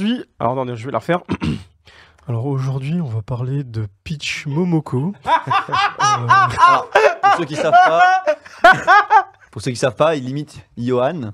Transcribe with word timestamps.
Aujourd'hui, 0.00 0.24
alors 0.38 0.52
attendez, 0.54 0.76
je 0.76 0.86
vais 0.86 0.92
la 0.92 0.98
refaire. 0.98 1.20
Alors 2.26 2.46
aujourd'hui, 2.46 3.02
on 3.02 3.06
va 3.06 3.20
parler 3.20 3.64
de 3.64 3.86
Peach 4.02 4.46
Momoko. 4.46 5.12
Alors, 5.98 6.88
pour 7.22 7.36
ceux 7.36 7.44
qui 7.44 7.54
savent 7.54 7.70
pas, 7.72 8.24
pour 9.50 9.60
ceux 9.60 9.72
qui 9.72 9.76
savent 9.76 9.96
pas, 9.96 10.16
il 10.16 10.24
limite 10.24 10.64
Johan. 10.78 11.32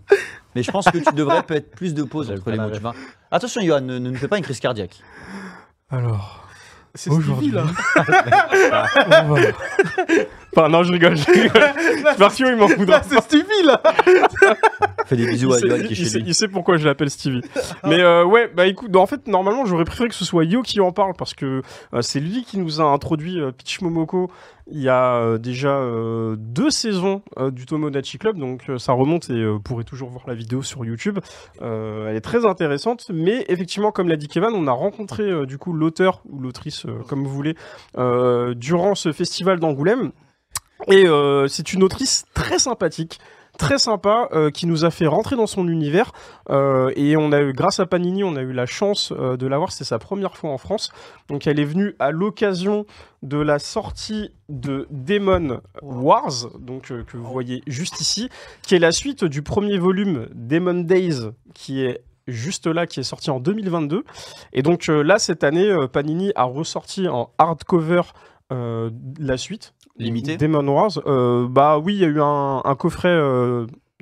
Mais 0.56 0.64
je 0.64 0.72
pense 0.72 0.86
que 0.86 0.98
tu 0.98 1.14
devrais 1.14 1.42
peut-être 1.46 1.70
plus 1.76 1.94
de 1.94 2.02
pauses 2.02 2.28
entre 2.28 2.50
les 2.50 2.58
mots. 2.58 2.72
tu 2.72 2.80
vois. 2.80 2.94
Attention, 3.30 3.60
Johan, 3.62 3.82
ne, 3.82 4.00
ne 4.00 4.10
nous 4.10 4.16
fais 4.16 4.26
pas 4.26 4.38
une 4.38 4.42
crise 4.42 4.58
cardiaque. 4.58 5.00
Alors, 5.88 6.45
C'est 6.96 7.10
Aujourd'hui. 7.10 7.52
Stevie 7.52 7.54
là. 7.54 8.86
Enfin, 10.56 10.70
non, 10.70 10.82
je 10.84 10.92
rigole, 10.92 11.16
je 11.18 11.26
rigole. 11.30 11.62
Martio, 12.18 12.46
il 12.48 12.56
m'en 12.56 12.66
voudra. 12.66 13.02
C'est 13.02 13.20
Stevie 13.20 13.44
là. 13.64 13.82
Fais 15.04 15.16
des 15.16 15.26
bisous 15.26 15.50
il, 15.50 15.54
à 15.54 15.58
sait, 15.58 15.68
Johan 15.68 15.76
qui 15.80 15.84
est 15.84 15.90
il 15.90 15.96
chez 15.96 16.04
sait- 16.06 16.18
lui. 16.18 16.24
il 16.28 16.34
sait 16.34 16.48
pourquoi 16.48 16.78
je 16.78 16.86
l'appelle 16.86 17.10
Stevie. 17.10 17.42
Mais 17.84 18.00
euh, 18.00 18.24
ouais, 18.24 18.50
bah 18.54 18.66
écoute, 18.66 18.94
en 18.96 19.06
fait, 19.06 19.26
normalement, 19.28 19.66
j'aurais 19.66 19.84
préféré 19.84 20.08
que 20.08 20.14
ce 20.14 20.24
soit 20.24 20.44
Yo 20.46 20.62
qui 20.62 20.80
en 20.80 20.92
parle 20.92 21.12
parce 21.18 21.34
que 21.34 21.60
euh, 21.92 22.00
c'est 22.00 22.20
lui 22.20 22.42
qui 22.44 22.56
nous 22.58 22.80
a 22.80 22.84
introduit 22.84 23.38
euh, 23.38 23.52
Peach 23.52 23.82
Momoko 23.82 24.30
il 24.68 24.80
y 24.82 24.88
a 24.88 25.14
euh, 25.18 25.38
déjà 25.38 25.76
euh, 25.76 26.34
deux 26.36 26.70
saisons 26.70 27.22
euh, 27.38 27.52
du 27.52 27.66
Tomodachi 27.66 28.18
Club, 28.18 28.36
donc 28.36 28.62
euh, 28.68 28.78
ça 28.78 28.92
remonte 28.94 29.30
et 29.30 29.34
euh, 29.34 29.50
vous 29.52 29.60
pourrez 29.60 29.84
toujours 29.84 30.08
voir 30.10 30.24
la 30.26 30.34
vidéo 30.34 30.60
sur 30.64 30.84
YouTube. 30.84 31.20
Euh, 31.62 32.08
elle 32.08 32.16
est 32.16 32.20
très 32.20 32.44
intéressante, 32.44 33.06
mais 33.14 33.44
effectivement, 33.48 33.92
comme 33.92 34.08
l'a 34.08 34.16
dit 34.16 34.26
Kevin, 34.26 34.48
on 34.54 34.66
a 34.66 34.72
rencontré 34.72 35.22
euh, 35.22 35.46
du 35.46 35.56
coup 35.56 35.72
l'auteur 35.72 36.20
ou 36.28 36.40
l'autrice, 36.40 36.84
euh, 36.86 37.02
comme 37.08 37.24
vous 37.24 37.32
voulez, 37.32 37.56
euh, 37.98 38.54
durant 38.54 38.94
ce 38.94 39.12
festival 39.12 39.60
d'Angoulême. 39.60 40.12
Et 40.88 41.06
euh, 41.06 41.48
c'est 41.48 41.72
une 41.72 41.82
autrice 41.82 42.26
très 42.34 42.58
sympathique, 42.58 43.18
très 43.58 43.78
sympa, 43.78 44.28
qui 44.52 44.66
nous 44.66 44.84
a 44.84 44.90
fait 44.90 45.06
rentrer 45.06 45.34
dans 45.34 45.46
son 45.46 45.66
univers. 45.66 46.12
Et 46.50 47.16
on 47.16 47.32
a 47.32 47.40
eu, 47.40 47.54
grâce 47.54 47.80
à 47.80 47.86
Panini, 47.86 48.22
on 48.22 48.36
a 48.36 48.42
eu 48.42 48.52
la 48.52 48.66
chance 48.66 49.14
euh, 49.16 49.38
de 49.38 49.46
la 49.46 49.56
voir. 49.56 49.72
C'était 49.72 49.84
sa 49.84 49.98
première 49.98 50.36
fois 50.36 50.50
en 50.50 50.58
France. 50.58 50.92
Donc 51.28 51.46
elle 51.46 51.58
est 51.58 51.64
venue 51.64 51.94
à 51.98 52.10
l'occasion 52.10 52.84
de 53.22 53.38
la 53.38 53.58
sortie 53.58 54.30
de 54.50 54.86
Demon 54.90 55.62
Wars, 55.80 56.50
donc 56.60 56.88
que 56.88 57.16
vous 57.16 57.32
voyez 57.32 57.62
juste 57.66 58.00
ici, 58.02 58.28
qui 58.62 58.74
est 58.74 58.78
la 58.78 58.92
suite 58.92 59.24
du 59.24 59.40
premier 59.40 59.78
volume 59.78 60.28
Demon 60.34 60.82
Days, 60.82 61.30
qui 61.54 61.82
est 61.82 62.02
juste 62.26 62.66
là, 62.66 62.86
qui 62.86 63.00
est 63.00 63.04
sorti 63.04 63.30
en 63.30 63.40
2022. 63.40 64.04
Et 64.52 64.62
donc 64.62 64.88
euh, 64.88 65.02
là, 65.02 65.18
cette 65.18 65.44
année, 65.44 65.68
euh, 65.68 65.86
Panini 65.86 66.32
a 66.34 66.44
ressorti 66.44 67.08
en 67.08 67.30
hardcover 67.38 68.02
euh, 68.52 68.90
la 69.18 69.36
suite. 69.36 69.74
Limité 69.98 70.36
Demon 70.36 70.68
Wars. 70.68 70.98
Bah 71.48 71.78
oui, 71.78 71.94
il 71.94 72.00
y 72.00 72.04
a 72.04 72.08
eu 72.08 72.20
un, 72.20 72.60
un 72.62 72.74
coffret 72.74 73.18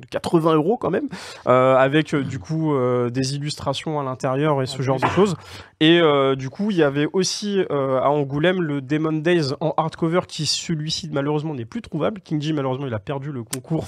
de 0.01 0.07
80 0.07 0.55
euros 0.55 0.77
quand 0.77 0.91
même, 0.91 1.09
euh, 1.47 1.77
avec 1.77 2.15
euh, 2.15 2.25
du 2.25 2.41
coup 2.41 2.75
euh, 2.75 3.11
des 3.11 3.37
illustrations 3.37 4.01
à 4.01 4.03
l'intérieur 4.03 4.61
et 4.61 4.67
ce 4.67 4.83
genre 4.83 4.99
de 4.99 5.07
choses. 5.07 5.37
Et 5.79 6.01
euh, 6.01 6.35
du 6.35 6.51
coup, 6.51 6.71
il 6.73 6.77
y 6.77 6.83
avait 6.83 7.07
aussi 7.13 7.61
euh, 7.71 8.01
à 8.01 8.09
Angoulême 8.11 8.61
le 8.61 8.81
Demon 8.81 9.13
Days 9.13 9.53
en 9.61 9.73
hardcover 9.77 10.23
qui 10.27 10.47
celui-ci 10.47 11.11
malheureusement 11.13 11.55
n'est 11.55 11.65
plus 11.65 11.81
trouvable. 11.83 12.21
King 12.23 12.41
malheureusement 12.55 12.87
il 12.87 12.95
a 12.95 12.99
perdu 12.99 13.31
le 13.31 13.45
concours. 13.45 13.87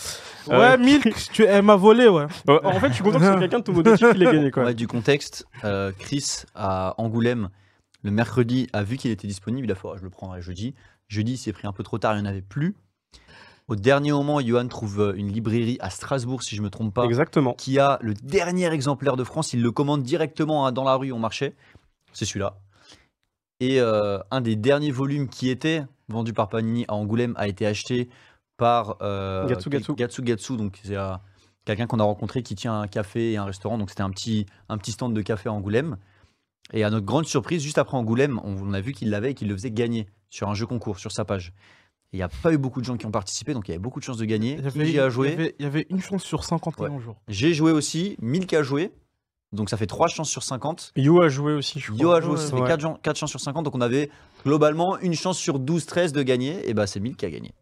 Euh, 0.50 0.58
Ouais, 0.58 0.78
Milk, 0.78 1.12
tu, 1.32 1.44
elle 1.44 1.62
m'a 1.62 1.76
volé, 1.76 2.06
ouais. 2.06 2.26
Euh, 2.48 2.60
en 2.62 2.78
fait, 2.78 2.88
je 2.88 2.94
suis 2.94 3.02
content 3.02 3.18
que 3.18 3.24
ce 3.24 3.30
soit 3.32 3.40
quelqu'un 3.40 3.58
de 3.58 3.64
Tomodachi 3.64 4.04
qui 4.12 4.18
l'ait 4.18 4.26
gagné. 4.32 4.50
Quoi. 4.50 4.64
mettre 4.64 4.76
du 4.76 4.86
contexte, 4.86 5.46
euh, 5.64 5.90
Chris 5.98 6.42
à 6.54 6.94
Angoulême, 6.98 7.48
le 8.02 8.12
mercredi, 8.12 8.68
a 8.72 8.84
vu 8.84 8.96
qu'il 8.96 9.10
était 9.10 9.26
disponible. 9.26 9.66
Il 9.66 9.72
a 9.72 9.74
fait, 9.74 9.88
Ah, 9.92 9.96
je 9.98 10.04
le 10.04 10.10
prendrai 10.10 10.40
jeudi. 10.40 10.74
Jeudi, 11.08 11.32
il 11.32 11.36
s'est 11.36 11.52
pris 11.52 11.66
un 11.66 11.72
peu 11.72 11.82
trop 11.82 11.98
tard, 11.98 12.14
il 12.16 12.22
n'y 12.22 12.28
en 12.28 12.30
avait 12.30 12.42
plus. 12.42 12.76
Au 13.68 13.74
dernier 13.74 14.12
moment, 14.12 14.40
Johan 14.40 14.68
trouve 14.68 15.00
euh, 15.00 15.14
une 15.16 15.28
librairie 15.28 15.76
à 15.80 15.90
Strasbourg, 15.90 16.42
si 16.42 16.54
je 16.54 16.62
me 16.62 16.70
trompe 16.70 16.94
pas, 16.94 17.04
Exactement. 17.04 17.54
qui 17.54 17.78
a 17.80 17.98
le 18.00 18.14
dernier 18.14 18.72
exemplaire 18.72 19.16
de 19.16 19.24
France. 19.24 19.52
Il 19.52 19.62
le 19.62 19.72
commande 19.72 20.02
directement 20.02 20.66
hein, 20.66 20.72
dans 20.72 20.84
la 20.84 20.94
rue, 20.94 21.10
on 21.10 21.18
marchait. 21.18 21.54
C'est 22.12 22.24
celui-là. 22.24 22.58
Et 23.60 23.80
euh, 23.80 24.18
un 24.30 24.40
des 24.40 24.54
derniers 24.56 24.90
volumes 24.90 25.28
qui 25.28 25.48
était 25.48 25.84
vendu 26.08 26.32
par 26.32 26.48
Panini 26.48 26.84
à 26.88 26.94
Angoulême 26.94 27.34
a 27.36 27.48
été 27.48 27.66
acheté 27.66 28.08
par 28.56 28.96
euh, 29.02 29.46
Gatsu 29.46 29.70
Gatsu. 29.70 29.94
Gatsu 29.94 30.22
Gatsu, 30.22 30.56
donc 30.56 30.78
c'est 30.82 30.96
euh, 30.96 31.14
quelqu'un 31.64 31.86
qu'on 31.86 31.98
a 31.98 32.04
rencontré 32.04 32.42
qui 32.42 32.54
tient 32.54 32.80
un 32.80 32.86
café 32.86 33.32
et 33.32 33.36
un 33.36 33.44
restaurant. 33.44 33.78
Donc 33.78 33.90
c'était 33.90 34.02
un 34.02 34.10
petit, 34.10 34.46
un 34.68 34.78
petit 34.78 34.92
stand 34.92 35.14
de 35.14 35.22
café 35.22 35.48
à 35.48 35.52
Angoulême. 35.52 35.96
Et 36.72 36.84
à 36.84 36.90
notre 36.90 37.06
grande 37.06 37.26
surprise, 37.26 37.62
juste 37.62 37.78
après 37.78 37.96
Angoulême, 37.96 38.40
on, 38.44 38.56
on 38.62 38.72
a 38.72 38.80
vu 38.80 38.92
qu'il 38.92 39.10
l'avait 39.10 39.32
et 39.32 39.34
qu'il 39.34 39.48
le 39.48 39.54
faisait 39.54 39.70
gagner 39.70 40.06
sur 40.30 40.48
un 40.48 40.54
jeu 40.54 40.66
concours, 40.66 40.98
sur 40.98 41.12
sa 41.12 41.24
page. 41.24 41.52
Il 42.12 42.16
n'y 42.18 42.22
a 42.22 42.28
pas 42.28 42.52
eu 42.52 42.58
beaucoup 42.58 42.80
de 42.80 42.86
gens 42.86 42.96
qui 42.96 43.04
ont 43.06 43.10
participé, 43.10 43.52
donc 43.52 43.68
il 43.68 43.72
y 43.72 43.74
avait 43.74 43.82
beaucoup 43.82 43.98
de 44.00 44.04
chances 44.04 44.16
de 44.18 44.24
gagner. 44.24 44.52
Il 44.58 44.64
y 44.64 44.66
avait, 44.66 44.70
Qui 44.90 44.98
a 44.98 45.04
il 45.04 45.08
y 45.08 45.10
joué 45.10 45.32
avait- 45.32 45.54
il 45.58 45.62
y 45.64 45.66
avait 45.66 45.86
une 45.90 46.00
chance 46.00 46.22
sur 46.22 46.44
51 46.44 46.98
jours. 47.00 47.16
J'ai 47.28 47.52
joué 47.52 47.72
aussi, 47.72 48.16
Milk 48.22 48.52
a 48.54 48.62
joué, 48.62 48.92
donc 49.52 49.68
ça 49.70 49.76
fait 49.76 49.86
3 49.86 50.08
chances 50.08 50.30
sur 50.30 50.42
50. 50.42 50.92
Yo 50.96 51.20
a 51.20 51.28
joué 51.28 51.52
aussi, 51.54 51.80
je 51.80 51.86
crois. 51.92 51.98
Yo 52.02 52.10
a 52.12 52.20
joué, 52.20 52.32
Ouais, 52.32 52.36
ça 52.38 52.54
ouais. 52.54 52.66
fait 52.68 53.00
4, 53.02 53.16
chances 53.18 53.30
sur 53.30 53.40
50, 53.40 53.64
donc 53.64 53.74
on 53.74 53.80
avait 53.80 54.10
globalement 54.44 54.98
une 55.00 55.14
chance 55.14 55.38
sur 55.38 55.58
12-13 55.58 56.12
de 56.12 56.22
gagner, 56.22 56.68
et 56.68 56.74
bah 56.74 56.86
c'est 56.86 57.00
Milk 57.00 57.16
qui 57.16 57.26
a 57.26 57.30
gagné. 57.30 57.52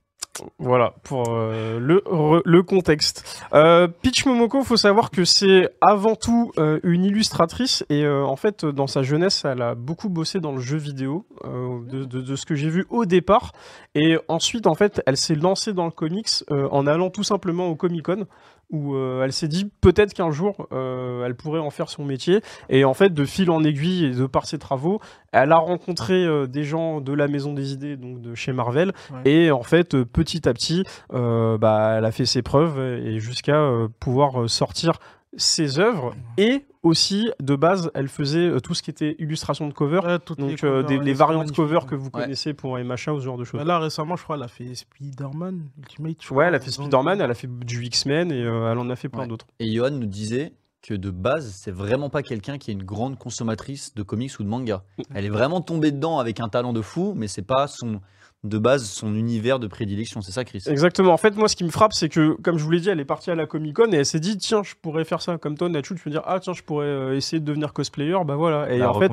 Voilà 0.58 0.94
pour 1.04 1.24
euh, 1.28 1.78
le, 1.78 2.62
contexte. 2.62 3.42
Euh, 3.52 3.86
Peach 4.02 4.26
Momoko, 4.26 4.62
faut 4.64 4.76
savoir 4.76 5.10
que 5.10 5.24
c'est 5.24 5.68
avant 5.80 6.16
tout 6.16 6.50
euh, 6.58 6.80
une 6.82 7.04
illustratrice 7.04 7.84
et 7.88 8.06
en 8.06 8.36
fait 8.36 8.64
dans 8.64 8.86
sa 8.86 9.02
jeunesse, 9.02 9.44
elle 9.44 9.62
a 9.62 9.74
beaucoup 9.74 10.08
bossé 10.08 10.40
dans 10.40 10.52
le 10.52 10.60
jeu 10.60 10.76
vidéo, 10.76 11.26
de, 11.44 12.04
de- 12.04 12.36
ce 12.36 12.46
que 12.46 12.54
j'ai 12.54 12.68
vu 12.68 12.86
au 12.90 13.04
départ. 13.04 13.52
Et 13.94 14.16
ensuite, 14.28 14.66
en 14.66 14.74
fait, 14.74 15.02
elle 15.06 15.16
s'est 15.16 15.36
lancée 15.36 15.72
dans 15.72 15.84
le 15.84 15.90
comics 15.90 16.44
en 16.50 16.86
allant 16.86 17.10
tout 17.10 17.22
simplement 17.22 17.68
au 17.68 17.76
Comic 17.76 18.04
Con 18.04 18.26
où 18.70 18.94
euh, 18.94 19.24
elle 19.24 19.32
s'est 19.32 19.48
dit 19.48 19.70
peut-être 19.80 20.14
qu'un 20.14 20.30
jour 20.30 20.68
euh, 20.72 21.24
elle 21.24 21.34
pourrait 21.34 21.60
en 21.60 21.70
faire 21.70 21.88
son 21.88 22.04
métier. 22.04 22.40
Et 22.68 22.84
en 22.84 22.94
fait, 22.94 23.12
de 23.12 23.24
fil 23.24 23.50
en 23.50 23.62
aiguille 23.62 24.06
et 24.06 24.10
de 24.10 24.26
par 24.26 24.46
ses 24.46 24.58
travaux, 24.58 25.00
elle 25.32 25.52
a 25.52 25.56
rencontré 25.56 26.24
euh, 26.24 26.46
des 26.46 26.64
gens 26.64 27.00
de 27.00 27.12
la 27.12 27.28
Maison 27.28 27.52
des 27.52 27.72
Idées, 27.72 27.96
donc 27.96 28.20
de 28.20 28.34
chez 28.34 28.52
Marvel. 28.52 28.92
Ouais. 29.12 29.30
Et 29.30 29.50
en 29.50 29.62
fait, 29.62 30.02
petit 30.04 30.48
à 30.48 30.54
petit, 30.54 30.84
bah, 31.10 31.94
elle 31.96 32.04
a 32.04 32.12
fait 32.12 32.26
ses 32.26 32.42
preuves 32.42 32.80
et 32.80 33.18
jusqu'à 33.18 33.70
pouvoir 34.00 34.48
sortir 34.48 34.98
ses 35.36 35.78
œuvres. 35.78 36.14
Et 36.38 36.64
aussi, 36.84 37.28
de 37.40 37.56
base, 37.56 37.90
elle 37.94 38.06
faisait 38.08 38.46
euh, 38.48 38.60
tout 38.60 38.74
ce 38.74 38.82
qui 38.82 38.90
était 38.90 39.16
illustration 39.18 39.66
de 39.66 39.72
cover. 39.72 40.00
Ouais, 40.04 40.18
Donc 40.36 40.38
les 40.38 40.52
euh, 40.64 40.82
covers, 40.82 40.84
des, 40.84 40.98
les 40.98 41.12
variantes 41.14 41.50
cover 41.52 41.78
ouais. 41.78 41.86
que 41.86 41.94
vous 41.96 42.10
Ouais. 42.14 42.22
connaissez 42.22 42.54
pour 42.54 42.78
MHA 42.78 43.12
ou 43.12 43.18
ce 43.20 43.24
genre 43.24 43.36
de 43.38 43.44
choses. 43.44 43.58
Bah 43.58 43.64
Là, 43.64 43.78
récemment, 43.80 44.14
je 44.16 44.22
crois, 44.22 44.36
elle 44.36 44.42
a 44.44 44.48
fait 44.48 44.72
Spider-Man 44.74 45.62
Ultimate. 45.78 46.16
je 46.20 46.26
Ouais, 46.28 46.30
crois, 46.30 46.44
elle 46.46 46.54
a 46.54 46.60
fait 46.60 46.70
Spider-Man, 46.70 47.20
elle 47.20 47.30
a 47.30 47.34
fait 47.34 47.48
du 47.48 47.82
X-Men 47.84 48.30
et 48.30 48.42
euh, 48.44 48.70
elle 48.70 48.78
en 48.78 48.88
a 48.90 48.96
fait 48.96 49.08
plein 49.08 49.22
Ouais. 49.22 49.26
d'autres. 49.28 49.46
Et 49.58 49.72
Johan 49.74 49.90
nous 49.90 50.06
disait 50.06 50.52
que 50.82 50.94
de 50.94 51.10
base, 51.10 51.50
c'est 51.56 51.70
vraiment 51.70 52.10
pas 52.10 52.22
quelqu'un 52.22 52.58
qui 52.58 52.70
est 52.70 52.74
une 52.74 52.82
grande 52.84 53.18
consommatrice 53.18 53.94
de 53.94 54.02
comics 54.02 54.38
ou 54.38 54.42
de 54.42 54.48
manga. 54.48 54.84
Elle 55.14 55.24
est 55.24 55.30
vraiment 55.30 55.62
tombée 55.62 55.90
dedans 55.92 56.18
avec 56.18 56.40
un 56.40 56.48
talent 56.50 56.74
de 56.74 56.82
fou, 56.82 57.14
mais 57.16 57.26
c'est 57.26 57.40
pas 57.46 57.66
son 57.68 58.00
de 58.44 58.58
base 58.58 58.84
son 58.84 59.14
univers 59.14 59.58
de 59.58 59.66
prédilection, 59.66 60.20
c'est 60.20 60.32
ça 60.32 60.44
Chris? 60.44 60.62
Exactement. 60.66 61.12
En 61.12 61.16
fait, 61.16 61.34
moi, 61.36 61.48
ce 61.48 61.56
qui 61.56 61.64
me 61.64 61.70
frappe, 61.70 61.94
c'est 61.94 62.08
que, 62.08 62.36
comme 62.42 62.58
je 62.58 62.64
vous 62.64 62.70
l'ai 62.70 62.80
dit, 62.80 62.90
elle 62.90 63.00
est 63.00 63.04
partie 63.04 63.30
à 63.30 63.34
la 63.34 63.46
Comic 63.46 63.74
Con 63.74 63.90
et 63.92 63.96
elle 63.96 64.06
s'est 64.06 64.20
dit, 64.20 64.36
tiens, 64.36 64.62
je 64.62 64.74
pourrais 64.80 65.04
faire 65.04 65.22
ça. 65.22 65.38
Comme 65.38 65.56
toi, 65.56 65.68
Nacho, 65.68 65.94
tu 65.94 66.02
peux 66.02 66.10
dire, 66.10 66.22
ah, 66.26 66.38
tiens, 66.40 66.52
je 66.52 66.62
pourrais 66.62 66.86
euh, 66.86 67.16
essayer 67.16 67.40
de 67.40 67.44
devenir 67.44 67.72
cosplayer. 67.72 68.16
Bah 68.24 68.36
voilà. 68.36 68.70
Et 68.70 68.78
La 68.78 68.90
en 68.90 69.00
fait. 69.00 69.12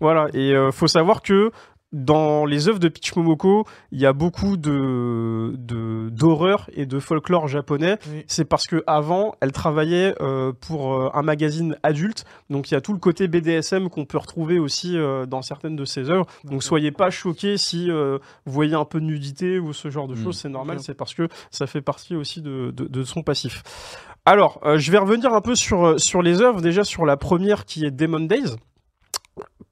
Voilà, 0.00 0.28
et 0.32 0.54
euh, 0.54 0.72
faut 0.72 0.88
savoir 0.88 1.22
que 1.22 1.50
dans 1.92 2.44
les 2.44 2.68
œuvres 2.68 2.78
de 2.78 2.88
Peach 2.88 3.16
Momoko, 3.16 3.64
il 3.90 3.98
y 4.00 4.06
a 4.06 4.12
beaucoup 4.12 4.56
de 4.56 5.54
d'horreur 6.10 6.68
et 6.74 6.86
de 6.86 6.98
folklore 7.00 7.48
japonais. 7.48 7.98
Oui. 8.12 8.24
C'est 8.26 8.44
parce 8.44 8.66
que 8.66 8.82
avant, 8.86 9.34
elle 9.40 9.52
travaillait 9.52 10.14
euh, 10.20 10.52
pour 10.52 10.94
euh, 10.94 11.10
un 11.14 11.22
magazine 11.22 11.76
adulte, 11.82 12.24
donc 12.48 12.70
il 12.70 12.74
y 12.74 12.76
a 12.76 12.80
tout 12.80 12.92
le 12.92 12.98
côté 12.98 13.28
BDSM 13.28 13.88
qu'on 13.88 14.04
peut 14.04 14.18
retrouver 14.18 14.58
aussi 14.58 14.96
euh, 14.96 15.26
dans 15.26 15.42
certaines 15.42 15.76
de 15.76 15.84
ses 15.84 16.10
œuvres. 16.10 16.26
Donc 16.44 16.62
soyez 16.62 16.92
pas 16.92 17.10
choqués 17.10 17.56
si 17.56 17.90
euh, 17.90 18.18
vous 18.46 18.52
voyez 18.52 18.74
un 18.74 18.84
peu 18.84 19.00
de 19.00 19.06
nudité 19.06 19.58
ou 19.58 19.72
ce 19.72 19.90
genre 19.90 20.06
de 20.08 20.14
Mm. 20.14 20.22
choses, 20.24 20.38
c'est 20.38 20.48
normal, 20.48 20.80
c'est 20.80 20.94
parce 20.94 21.14
que 21.14 21.28
ça 21.50 21.66
fait 21.66 21.80
partie 21.80 22.14
aussi 22.16 22.40
de, 22.42 22.70
de- 22.76 22.86
de 22.86 23.02
son 23.04 23.22
passif. 23.22 23.62
Alors, 24.26 24.60
euh, 24.64 24.78
je 24.78 24.92
vais 24.92 24.98
revenir 24.98 25.32
un 25.32 25.40
peu 25.40 25.54
sur, 25.54 25.98
sur 25.98 26.20
les 26.22 26.42
œuvres, 26.42 26.60
déjà 26.60 26.84
sur 26.84 27.06
la 27.06 27.16
première 27.16 27.64
qui 27.64 27.84
est 27.86 27.90
Demon 27.90 28.20
Days 28.20 28.56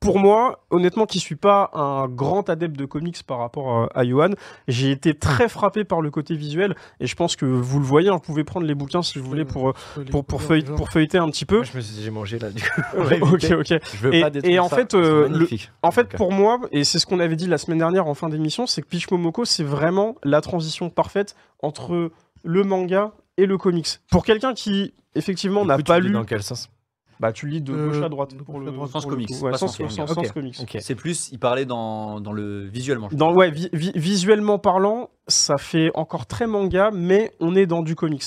pour 0.01 0.19
moi, 0.21 0.61
honnêtement, 0.71 1.07
qui 1.07 1.19
suis 1.19 1.35
pas 1.35 1.71
un 1.75 2.07
grand 2.09 2.49
adepte 2.49 2.77
de 2.77 2.85
comics 2.85 3.23
par 3.25 3.39
rapport 3.39 3.89
à 3.95 4.05
Johan, 4.05 4.31
j'ai 4.69 4.91
été 4.93 5.13
très 5.15 5.49
frappé 5.49 5.83
par 5.85 6.01
le 6.01 6.11
côté 6.11 6.37
visuel 6.37 6.77
et 7.01 7.07
je 7.09 7.17
pense 7.17 7.35
que 7.35 7.45
vous 7.45 7.81
le 7.81 7.85
voyez, 7.85 8.09
hein, 8.09 8.13
vous 8.15 8.21
pouvez 8.21 8.45
prendre 8.45 8.67
les 8.67 8.75
bouquins 8.77 9.03
si 9.03 9.19
vous 9.19 9.29
voulez 9.29 9.45
pour, 9.45 9.73
pour, 10.11 10.25
pour, 10.25 10.41
feuille- 10.43 10.63
pour 10.65 10.91
feuilleter 10.91 11.19
un 11.19 11.29
petit 11.31 11.45
peu. 11.45 11.57
Moi, 11.57 11.65
je 11.65 11.77
me 11.77 11.83
suis- 11.83 12.03
j'ai 12.03 12.11
mangé 12.11 12.39
là, 12.39 12.51
du 12.51 12.63
coup. 12.63 12.81
Ouais, 12.99 13.21
ok, 13.21 13.47
ok. 13.59 13.81
Je 13.95 13.97
veux 13.99 14.15
Et- 14.15 14.21
pas 14.21 14.31
détruire 14.31 14.55
et 14.55 14.59
en 14.61 14.69
ça. 14.69 14.77
fait, 14.77 14.95
euh, 14.95 15.29
le-. 15.29 15.49
En 15.83 15.91
fait, 15.91 16.09
pour 16.17 16.31
moi, 16.33 16.61
et 16.71 16.85
c'est 16.85 16.99
ce 16.99 17.07
qu'on 17.07 17.19
avait 17.21 17.37
dit 17.37 17.47
la 17.49 17.59
semaine 17.59 17.79
dernière 17.79 18.07
en 18.07 18.15
fin 18.15 18.29
d'émission, 18.29 18.67
c'est 18.67 18.83
que 18.83 18.87
Peach 18.87 19.11
Momoko, 19.11 19.45
c'est 19.45 19.65
vraiment 19.65 20.15
la 20.23 20.41
transition 20.41 20.91
parfaite 20.91 21.35
entre 21.61 22.11
le 22.45 22.63
manga 22.65 23.13
et 23.37 23.47
le 23.47 23.59
comics. 23.59 23.89
Pour 24.11 24.25
quelqu'un 24.25 24.55
qui, 24.55 24.93
effectivement, 25.17 25.65
n'a 25.65 25.79
pas 25.79 25.99
lu, 25.99 26.11
Dans 26.11 26.25
quel 26.25 26.43
sens? 26.43 26.71
Bah 27.21 27.33
tu 27.33 27.47
lis 27.49 27.61
de 27.61 27.73
Euh, 27.73 27.89
gauche 27.89 28.03
à 28.03 28.09
droite 28.09 28.35
pour 28.37 28.55
gauche 28.55 28.65
le 28.65 28.69
à 28.71 28.73
droite. 28.75 28.91
Sens 28.91 29.05
pour 29.05 29.13
comics. 29.15 29.31
Ouais. 29.43 30.81
C'est 30.81 30.95
plus, 30.95 31.31
il 31.33 31.39
parlait 31.39 31.65
dans, 31.65 32.21
dans 32.21 32.33
le 32.33 32.65
visuellement. 32.67 33.09
Dans, 33.13 33.35
ouais, 33.35 33.51
vi- 33.51 33.71
vi- 33.73 33.93
visuellement 33.97 34.59
parlant, 34.59 35.11
ça 35.27 35.59
fait 35.59 35.91
encore 35.95 36.27
très 36.27 36.47
manga, 36.47 36.91
mais 36.93 37.33
on 37.41 37.55
est 37.57 37.67
dans 37.67 37.83
du 37.83 37.95
comics. 37.95 38.25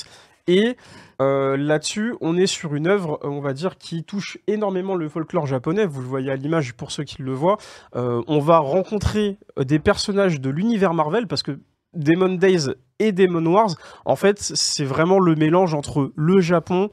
Et 0.48 0.76
euh, 1.22 1.56
là-dessus, 1.56 2.16
on 2.20 2.36
est 2.36 2.48
sur 2.48 2.74
une 2.76 2.88
œuvre, 2.88 3.20
euh, 3.24 3.28
on 3.30 3.42
va 3.42 3.54
dire, 3.54 3.78
qui 3.78 4.04
touche 4.04 4.40
énormément 4.48 4.96
le 4.96 5.08
folklore 5.08 5.46
japonais. 5.46 5.86
Vous 5.86 6.02
le 6.02 6.08
voyez 6.08 6.32
à 6.32 6.36
l'image 6.36 6.74
pour 6.74 6.92
ceux 6.92 7.04
qui 7.04 7.22
le 7.22 7.32
voient. 7.34 7.58
Euh, 7.96 8.22
on 8.28 8.40
va 8.40 8.58
rencontrer 8.58 9.38
des 9.60 9.78
personnages 9.80 10.42
de 10.42 10.50
l'univers 10.50 10.94
Marvel 10.96 11.28
parce 11.28 11.44
que 11.44 11.60
Demon 11.94 12.36
Days 12.36 12.70
et 13.00 13.12
Demon 13.12 13.46
Wars, 13.46 13.70
en 14.06 14.16
fait, 14.16 14.40
c'est 14.40 14.86
vraiment 14.86 15.20
le 15.20 15.36
mélange 15.36 15.74
entre 15.76 16.12
le 16.16 16.42
Japon 16.42 16.90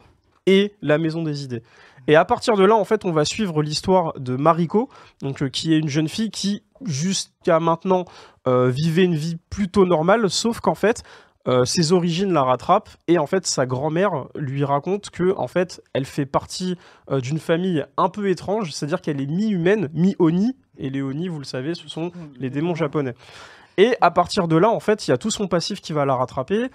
et 0.47 0.75
la 0.83 0.99
Maison 0.99 1.23
des 1.23 1.45
Idées. 1.45 1.63
Et 2.09 2.17
à 2.17 2.25
partir 2.25 2.57
de 2.57 2.65
là, 2.65 2.75
en 2.75 2.85
fait, 2.85 3.05
on 3.05 3.13
va 3.13 3.25
suivre 3.25 3.63
l'histoire 3.63 4.19
de 4.19 4.35
Mariko, 4.35 4.89
donc 5.23 5.43
euh, 5.43 5.49
qui 5.49 5.75
est 5.75 5.79
une 5.79 5.89
jeune 5.89 6.09
fille 6.09 6.31
qui, 6.31 6.65
jusqu'à 6.85 7.61
maintenant, 7.61 8.07
euh, 8.49 8.71
vivait 8.71 9.05
une 9.05 9.15
vie 9.15 9.37
plutôt 9.51 9.87
normale, 9.87 10.29
sauf 10.31 10.59
qu'en 10.61 10.75
fait, 10.75 11.05
euh, 11.49 11.65
ses 11.65 11.93
origines 11.93 12.33
la 12.33 12.43
rattrapent 12.43 12.91
et 13.07 13.19
en 13.19 13.27
fait, 13.27 13.47
sa 13.47 13.65
grand-mère 13.65 14.27
lui 14.35 14.65
raconte 14.65 15.09
que, 15.11 15.35
en 15.37 15.49
fait, 15.49 15.83
elle 15.95 16.05
fait 16.05 16.27
partie 16.27 16.77
euh, 17.11 17.21
d'une 17.21 17.39
famille 17.39 17.85
un 17.97 18.09
peu 18.09 18.29
étrange, 18.29 18.73
c'est-à-dire 18.73 19.01
qu'elle 19.01 19.21
est 19.21 19.27
mi-humaine, 19.27 19.89
mi-oni, 19.95 20.57
et 20.77 20.91
les 20.91 21.01
oni, 21.01 21.29
vous 21.29 21.39
le 21.39 21.45
savez, 21.45 21.75
ce 21.75 21.89
sont 21.89 22.13
les 22.39 22.51
démons 22.51 22.75
japonais. 22.75 23.15
Et 23.79 23.97
à 24.01 24.11
partir 24.11 24.49
de 24.49 24.57
là, 24.57 24.69
en 24.69 24.81
fait, 24.81 25.07
il 25.07 25.13
y 25.13 25.15
a 25.15 25.19
tout 25.19 25.31
son 25.31 25.47
passif 25.47 25.81
qui 25.81 25.93
va 25.93 26.05
la 26.05 26.17
rattraper. 26.17 26.69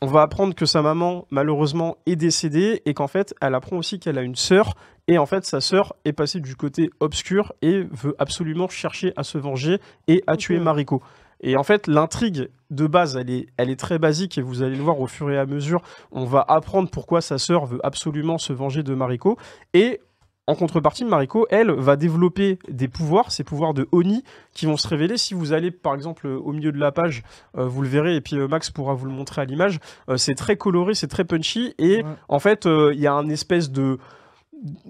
On 0.00 0.06
va 0.06 0.22
apprendre 0.22 0.54
que 0.54 0.64
sa 0.64 0.80
maman, 0.80 1.26
malheureusement, 1.30 1.96
est 2.06 2.14
décédée 2.14 2.82
et 2.86 2.94
qu'en 2.94 3.08
fait, 3.08 3.34
elle 3.40 3.56
apprend 3.56 3.76
aussi 3.76 3.98
qu'elle 3.98 4.16
a 4.16 4.22
une 4.22 4.36
sœur. 4.36 4.74
Et 5.08 5.18
en 5.18 5.26
fait, 5.26 5.44
sa 5.44 5.60
sœur 5.60 5.96
est 6.04 6.12
passée 6.12 6.38
du 6.38 6.54
côté 6.54 6.90
obscur 7.00 7.52
et 7.62 7.82
veut 7.90 8.14
absolument 8.20 8.68
chercher 8.68 9.12
à 9.16 9.24
se 9.24 9.38
venger 9.38 9.78
et 10.06 10.22
à 10.28 10.36
tuer 10.36 10.60
Mariko. 10.60 11.02
Et 11.40 11.56
en 11.56 11.64
fait, 11.64 11.88
l'intrigue 11.88 12.48
de 12.70 12.86
base, 12.86 13.16
elle 13.16 13.30
est, 13.30 13.46
elle 13.56 13.70
est 13.70 13.78
très 13.78 13.98
basique 13.98 14.38
et 14.38 14.42
vous 14.42 14.62
allez 14.62 14.76
le 14.76 14.82
voir 14.82 15.00
au 15.00 15.08
fur 15.08 15.30
et 15.32 15.38
à 15.38 15.46
mesure. 15.46 15.82
On 16.12 16.24
va 16.24 16.44
apprendre 16.46 16.88
pourquoi 16.90 17.20
sa 17.20 17.38
sœur 17.38 17.66
veut 17.66 17.80
absolument 17.82 18.38
se 18.38 18.52
venger 18.52 18.84
de 18.84 18.94
Mariko. 18.94 19.36
Et 19.74 20.00
en 20.48 20.54
contrepartie, 20.54 21.04
Mariko, 21.04 21.46
elle, 21.50 21.70
va 21.70 21.96
développer 21.96 22.58
des 22.70 22.88
pouvoirs, 22.88 23.30
ces 23.30 23.44
pouvoirs 23.44 23.74
de 23.74 23.86
Oni, 23.92 24.24
qui 24.54 24.64
vont 24.64 24.78
se 24.78 24.88
révéler 24.88 25.18
si 25.18 25.34
vous 25.34 25.52
allez, 25.52 25.70
par 25.70 25.94
exemple, 25.94 26.26
au 26.26 26.52
milieu 26.52 26.72
de 26.72 26.78
la 26.78 26.90
page, 26.90 27.22
euh, 27.58 27.66
vous 27.66 27.82
le 27.82 27.88
verrez, 27.88 28.16
et 28.16 28.22
puis 28.22 28.36
euh, 28.38 28.48
Max 28.48 28.70
pourra 28.70 28.94
vous 28.94 29.04
le 29.04 29.12
montrer 29.12 29.42
à 29.42 29.44
l'image. 29.44 29.78
Euh, 30.08 30.16
c'est 30.16 30.34
très 30.34 30.56
coloré, 30.56 30.94
c'est 30.94 31.06
très 31.06 31.24
punchy, 31.24 31.74
et 31.78 31.98
Ouais. 31.98 32.04
en 32.30 32.38
fait, 32.38 32.64
il 32.66 32.98
y 32.98 33.06
a 33.06 33.12
un 33.12 33.28
espèce 33.28 33.70
de 33.70 33.98